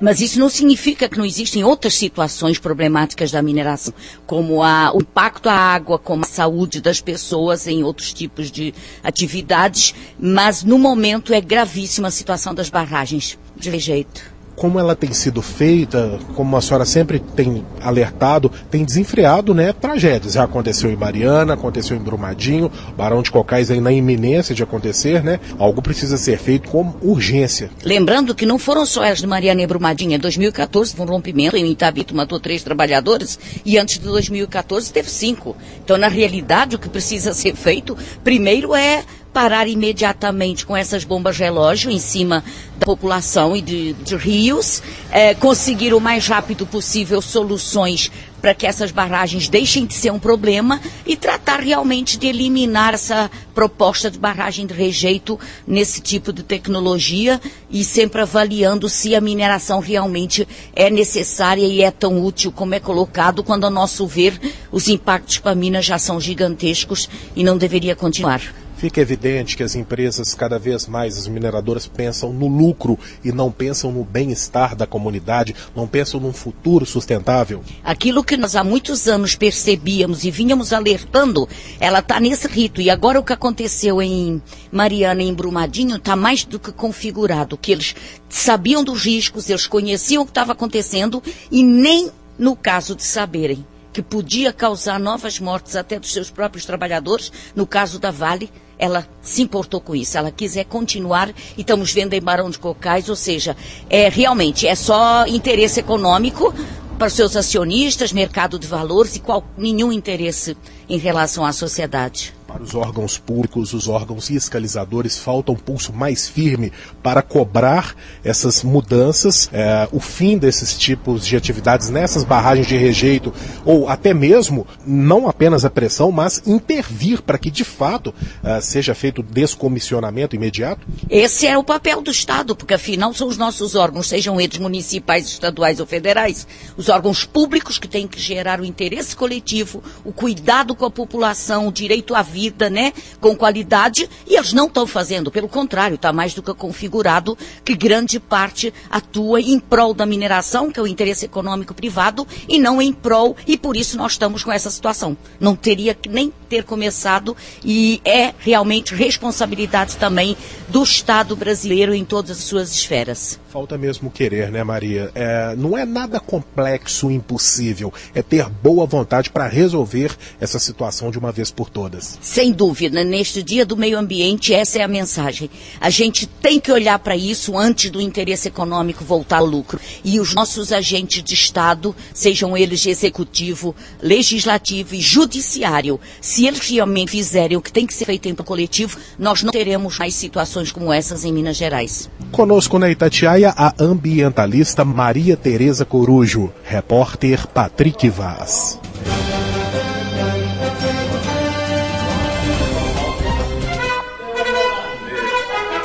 mas 0.00 0.20
isso 0.20 0.40
não 0.40 0.48
significa 0.48 1.08
que 1.08 1.16
não 1.16 1.24
existem 1.24 1.62
outras 1.62 1.94
situações 1.94 2.58
problemáticas 2.58 3.30
da 3.30 3.40
mineração, 3.40 3.94
como 4.26 4.64
a, 4.64 4.92
o 4.92 5.00
impacto 5.00 5.48
à 5.48 5.54
água, 5.54 5.96
como 5.96 6.24
a 6.24 6.28
saúde 6.28 6.80
das 6.80 7.00
pessoas 7.00 7.68
em 7.68 7.84
outros 7.84 8.12
tipos 8.12 8.50
de 8.50 8.74
atividades, 9.02 9.94
mas 10.18 10.64
no 10.64 10.76
momento 10.76 11.32
é 11.32 11.40
gravíssima 11.40 12.08
a 12.08 12.10
situação 12.10 12.52
das 12.52 12.68
barragens 12.68 13.38
de 13.56 13.78
jeito 13.78 14.34
como 14.56 14.78
ela 14.78 14.94
tem 14.94 15.12
sido 15.12 15.42
feita, 15.42 16.18
como 16.34 16.56
a 16.56 16.60
senhora 16.60 16.84
sempre 16.84 17.18
tem 17.18 17.64
alertado, 17.80 18.50
tem 18.70 18.84
desenfreado 18.84 19.52
né, 19.52 19.72
tragédias. 19.72 20.34
Já 20.34 20.44
aconteceu 20.44 20.90
em 20.90 20.96
Mariana, 20.96 21.54
aconteceu 21.54 21.96
em 21.96 22.00
Brumadinho, 22.00 22.70
Barão 22.96 23.22
de 23.22 23.30
Cocais 23.30 23.70
aí 23.70 23.80
na 23.80 23.92
iminência 23.92 24.54
de 24.54 24.62
acontecer, 24.62 25.22
né? 25.22 25.40
Algo 25.58 25.82
precisa 25.82 26.16
ser 26.16 26.38
feito 26.38 26.68
com 26.70 26.94
urgência. 27.02 27.70
Lembrando 27.82 28.34
que 28.34 28.46
não 28.46 28.58
foram 28.58 28.86
só 28.86 29.04
as 29.04 29.18
de 29.18 29.26
Mariana 29.26 29.62
e 29.62 29.66
Brumadinho, 29.66 30.14
em 30.14 30.18
2014 30.18 30.94
foi 30.94 31.06
um 31.06 31.08
rompimento, 31.08 31.56
em 31.56 31.70
Itabito 31.70 32.14
matou 32.14 32.38
três 32.38 32.62
trabalhadores 32.62 33.38
e 33.64 33.78
antes 33.78 33.98
de 33.98 34.06
2014 34.06 34.92
teve 34.92 35.10
cinco. 35.10 35.56
Então, 35.84 35.96
na 35.96 36.08
realidade, 36.08 36.76
o 36.76 36.78
que 36.78 36.88
precisa 36.88 37.34
ser 37.34 37.54
feito, 37.54 37.96
primeiro 38.22 38.74
é 38.74 39.04
parar 39.34 39.66
imediatamente 39.66 40.64
com 40.64 40.76
essas 40.76 41.02
bombas 41.02 41.36
relógio 41.36 41.90
em 41.90 41.98
cima 41.98 42.44
da 42.78 42.86
população 42.86 43.56
e 43.56 43.60
de, 43.60 43.92
de 43.94 44.16
rios, 44.16 44.80
é, 45.10 45.34
conseguir 45.34 45.92
o 45.92 46.00
mais 46.00 46.28
rápido 46.28 46.64
possível 46.64 47.20
soluções 47.20 48.12
para 48.40 48.54
que 48.54 48.66
essas 48.66 48.92
barragens 48.92 49.48
deixem 49.48 49.86
de 49.86 49.94
ser 49.94 50.12
um 50.12 50.18
problema 50.18 50.80
e 51.04 51.16
tratar 51.16 51.60
realmente 51.60 52.16
de 52.16 52.26
eliminar 52.26 52.94
essa 52.94 53.30
proposta 53.54 54.10
de 54.10 54.18
barragem 54.18 54.66
de 54.66 54.74
rejeito 54.74 55.40
nesse 55.66 56.00
tipo 56.00 56.32
de 56.32 56.42
tecnologia 56.42 57.40
e 57.70 57.82
sempre 57.82 58.20
avaliando 58.20 58.88
se 58.88 59.16
a 59.16 59.20
mineração 59.20 59.80
realmente 59.80 60.46
é 60.76 60.90
necessária 60.90 61.66
e 61.66 61.82
é 61.82 61.90
tão 61.90 62.22
útil 62.22 62.52
como 62.52 62.74
é 62.74 62.80
colocado, 62.80 63.42
quando, 63.42 63.64
a 63.64 63.70
nosso 63.70 64.06
ver, 64.06 64.38
os 64.70 64.88
impactos 64.88 65.38
para 65.38 65.52
a 65.52 65.56
mina 65.56 65.82
já 65.82 65.98
são 65.98 66.20
gigantescos 66.20 67.08
e 67.34 67.42
não 67.42 67.56
deveria 67.56 67.96
continuar. 67.96 68.63
Fica 68.84 69.00
evidente 69.00 69.56
que 69.56 69.62
as 69.62 69.74
empresas, 69.74 70.34
cada 70.34 70.58
vez 70.58 70.86
mais, 70.86 71.16
as 71.16 71.26
mineradoras, 71.26 71.86
pensam 71.86 72.34
no 72.34 72.46
lucro 72.46 72.98
e 73.24 73.32
não 73.32 73.50
pensam 73.50 73.90
no 73.90 74.04
bem-estar 74.04 74.76
da 74.76 74.86
comunidade, 74.86 75.56
não 75.74 75.88
pensam 75.88 76.20
num 76.20 76.34
futuro 76.34 76.84
sustentável. 76.84 77.64
Aquilo 77.82 78.22
que 78.22 78.36
nós 78.36 78.54
há 78.54 78.62
muitos 78.62 79.08
anos 79.08 79.34
percebíamos 79.36 80.22
e 80.24 80.30
vínhamos 80.30 80.70
alertando, 80.70 81.48
ela 81.80 82.00
está 82.00 82.20
nesse 82.20 82.46
rito. 82.46 82.78
E 82.78 82.90
agora 82.90 83.18
o 83.18 83.24
que 83.24 83.32
aconteceu 83.32 84.02
em 84.02 84.42
Mariana 84.70 85.22
e 85.22 85.28
em 85.28 85.34
Brumadinho 85.34 85.96
está 85.96 86.14
mais 86.14 86.44
do 86.44 86.58
que 86.58 86.70
configurado, 86.70 87.56
que 87.56 87.72
eles 87.72 87.96
sabiam 88.28 88.84
dos 88.84 89.06
riscos, 89.06 89.48
eles 89.48 89.66
conheciam 89.66 90.24
o 90.24 90.26
que 90.26 90.30
estava 90.30 90.52
acontecendo 90.52 91.22
e 91.50 91.62
nem 91.62 92.10
no 92.38 92.54
caso 92.54 92.94
de 92.94 93.02
saberem 93.02 93.64
que 93.94 94.02
podia 94.02 94.52
causar 94.52 94.98
novas 94.98 95.38
mortes 95.38 95.76
até 95.76 96.00
dos 96.00 96.12
seus 96.12 96.28
próprios 96.28 96.66
trabalhadores, 96.66 97.32
no 97.54 97.64
caso 97.64 98.00
da 98.00 98.10
Vale, 98.10 98.50
ela 98.78 99.06
se 99.22 99.42
importou 99.42 99.80
com 99.80 99.94
isso, 99.94 100.16
ela 100.16 100.30
quiser 100.30 100.64
continuar 100.64 101.30
e 101.56 101.60
estamos 101.60 101.92
vendo 101.92 102.12
em 102.14 102.20
Barão 102.20 102.50
de 102.50 102.58
Cocais, 102.58 103.08
ou 103.08 103.16
seja, 103.16 103.56
é 103.88 104.08
realmente 104.08 104.66
é 104.66 104.74
só 104.74 105.26
interesse 105.26 105.80
econômico 105.80 106.54
para 106.98 107.08
os 107.08 107.12
seus 107.14 107.36
acionistas, 107.36 108.12
mercado 108.12 108.58
de 108.58 108.66
valores 108.66 109.16
e 109.16 109.20
qual, 109.20 109.44
nenhum 109.56 109.92
interesse 109.92 110.56
em 110.88 110.98
relação 110.98 111.44
à 111.44 111.52
sociedade. 111.52 112.34
Para 112.54 112.62
os 112.62 112.72
órgãos 112.76 113.18
públicos, 113.18 113.74
os 113.74 113.88
órgãos 113.88 114.28
fiscalizadores, 114.28 115.18
falta 115.18 115.50
um 115.50 115.56
pulso 115.56 115.92
mais 115.92 116.28
firme 116.28 116.72
para 117.02 117.20
cobrar 117.20 117.96
essas 118.22 118.62
mudanças, 118.62 119.50
é, 119.52 119.88
o 119.90 119.98
fim 119.98 120.38
desses 120.38 120.78
tipos 120.78 121.26
de 121.26 121.36
atividades 121.36 121.90
nessas 121.90 122.22
barragens 122.22 122.68
de 122.68 122.76
rejeito, 122.76 123.34
ou 123.64 123.88
até 123.88 124.14
mesmo, 124.14 124.68
não 124.86 125.28
apenas 125.28 125.64
a 125.64 125.70
pressão, 125.70 126.12
mas 126.12 126.44
intervir 126.46 127.22
para 127.22 127.38
que 127.38 127.50
de 127.50 127.64
fato 127.64 128.14
é, 128.44 128.60
seja 128.60 128.94
feito 128.94 129.20
descomissionamento 129.20 130.36
imediato? 130.36 130.86
Esse 131.10 131.48
é 131.48 131.58
o 131.58 131.64
papel 131.64 132.00
do 132.02 132.12
Estado, 132.12 132.54
porque 132.54 132.74
afinal 132.74 133.12
são 133.12 133.26
os 133.26 133.36
nossos 133.36 133.74
órgãos, 133.74 134.08
sejam 134.08 134.40
eles 134.40 134.58
municipais, 134.58 135.26
estaduais 135.26 135.80
ou 135.80 135.86
federais, 135.86 136.46
os 136.76 136.88
órgãos 136.88 137.24
públicos 137.24 137.80
que 137.80 137.88
têm 137.88 138.06
que 138.06 138.20
gerar 138.20 138.60
o 138.60 138.64
interesse 138.64 139.16
coletivo, 139.16 139.82
o 140.04 140.12
cuidado 140.12 140.76
com 140.76 140.84
a 140.84 140.90
população, 140.90 141.66
o 141.66 141.72
direito 141.72 142.14
à 142.14 142.22
vida, 142.22 142.43
né, 142.70 142.92
com 143.20 143.36
qualidade, 143.36 144.08
e 144.26 144.36
eles 144.36 144.52
não 144.52 144.66
estão 144.66 144.86
fazendo, 144.86 145.30
pelo 145.30 145.48
contrário, 145.48 145.94
está 145.94 146.12
mais 146.12 146.34
do 146.34 146.42
que 146.42 146.54
configurado 146.54 147.36
que 147.64 147.74
grande 147.74 148.18
parte 148.18 148.72
atua 148.90 149.40
em 149.40 149.58
prol 149.58 149.94
da 149.94 150.06
mineração, 150.06 150.70
que 150.70 150.78
é 150.78 150.82
o 150.82 150.86
interesse 150.86 151.24
econômico 151.24 151.74
privado, 151.74 152.26
e 152.48 152.58
não 152.58 152.80
em 152.80 152.92
prol, 152.92 153.36
e 153.46 153.56
por 153.56 153.76
isso 153.76 153.96
nós 153.96 154.12
estamos 154.12 154.42
com 154.42 154.52
essa 154.52 154.70
situação. 154.70 155.16
Não 155.38 155.54
teria 155.54 155.94
que 155.94 156.08
nem 156.08 156.32
ter 156.48 156.64
começado, 156.64 157.36
e 157.64 158.00
é 158.04 158.34
realmente 158.38 158.94
responsabilidade 158.94 159.96
também 159.96 160.36
do 160.68 160.82
Estado 160.82 161.36
brasileiro 161.36 161.94
em 161.94 162.04
todas 162.04 162.38
as 162.38 162.44
suas 162.44 162.72
esferas. 162.72 163.43
Falta 163.54 163.78
mesmo 163.78 164.10
querer, 164.10 164.50
né, 164.50 164.64
Maria? 164.64 165.12
É, 165.14 165.54
não 165.54 165.78
é 165.78 165.84
nada 165.84 166.18
complexo, 166.18 167.08
impossível. 167.08 167.94
É 168.12 168.20
ter 168.20 168.48
boa 168.48 168.84
vontade 168.84 169.30
para 169.30 169.46
resolver 169.46 170.10
essa 170.40 170.58
situação 170.58 171.08
de 171.08 171.20
uma 171.20 171.30
vez 171.30 171.52
por 171.52 171.70
todas. 171.70 172.18
Sem 172.20 172.50
dúvida, 172.50 173.04
neste 173.04 173.44
dia 173.44 173.64
do 173.64 173.76
meio 173.76 173.96
ambiente, 173.96 174.52
essa 174.52 174.80
é 174.80 174.82
a 174.82 174.88
mensagem. 174.88 175.48
A 175.80 175.88
gente 175.88 176.26
tem 176.26 176.58
que 176.58 176.72
olhar 176.72 176.98
para 176.98 177.16
isso 177.16 177.56
antes 177.56 177.92
do 177.92 178.00
interesse 178.00 178.48
econômico 178.48 179.04
voltar 179.04 179.36
ao 179.36 179.46
lucro. 179.46 179.78
E 180.04 180.18
os 180.18 180.34
nossos 180.34 180.72
agentes 180.72 181.22
de 181.22 181.34
Estado, 181.34 181.94
sejam 182.12 182.56
eles 182.56 182.80
de 182.80 182.90
executivo, 182.90 183.72
legislativo 184.02 184.96
e 184.96 185.00
judiciário, 185.00 186.00
se 186.20 186.44
eles 186.44 186.68
realmente 186.68 187.12
fizerem 187.12 187.56
o 187.56 187.62
que 187.62 187.72
tem 187.72 187.86
que 187.86 187.94
ser 187.94 188.06
feito 188.06 188.28
em 188.28 188.34
coletivo, 188.34 188.98
nós 189.16 189.44
não 189.44 189.52
teremos 189.52 189.96
mais 189.96 190.16
situações 190.16 190.72
como 190.72 190.92
essas 190.92 191.24
em 191.24 191.32
Minas 191.32 191.56
Gerais. 191.56 192.10
Conosco 192.32 192.80
na 192.80 192.90
Itatiaia, 192.90 193.43
a 193.50 193.74
ambientalista 193.78 194.84
Maria 194.84 195.36
Tereza 195.36 195.84
Corujo, 195.84 196.52
repórter 196.64 197.46
Patrick 197.46 198.08
Vaz. 198.08 198.78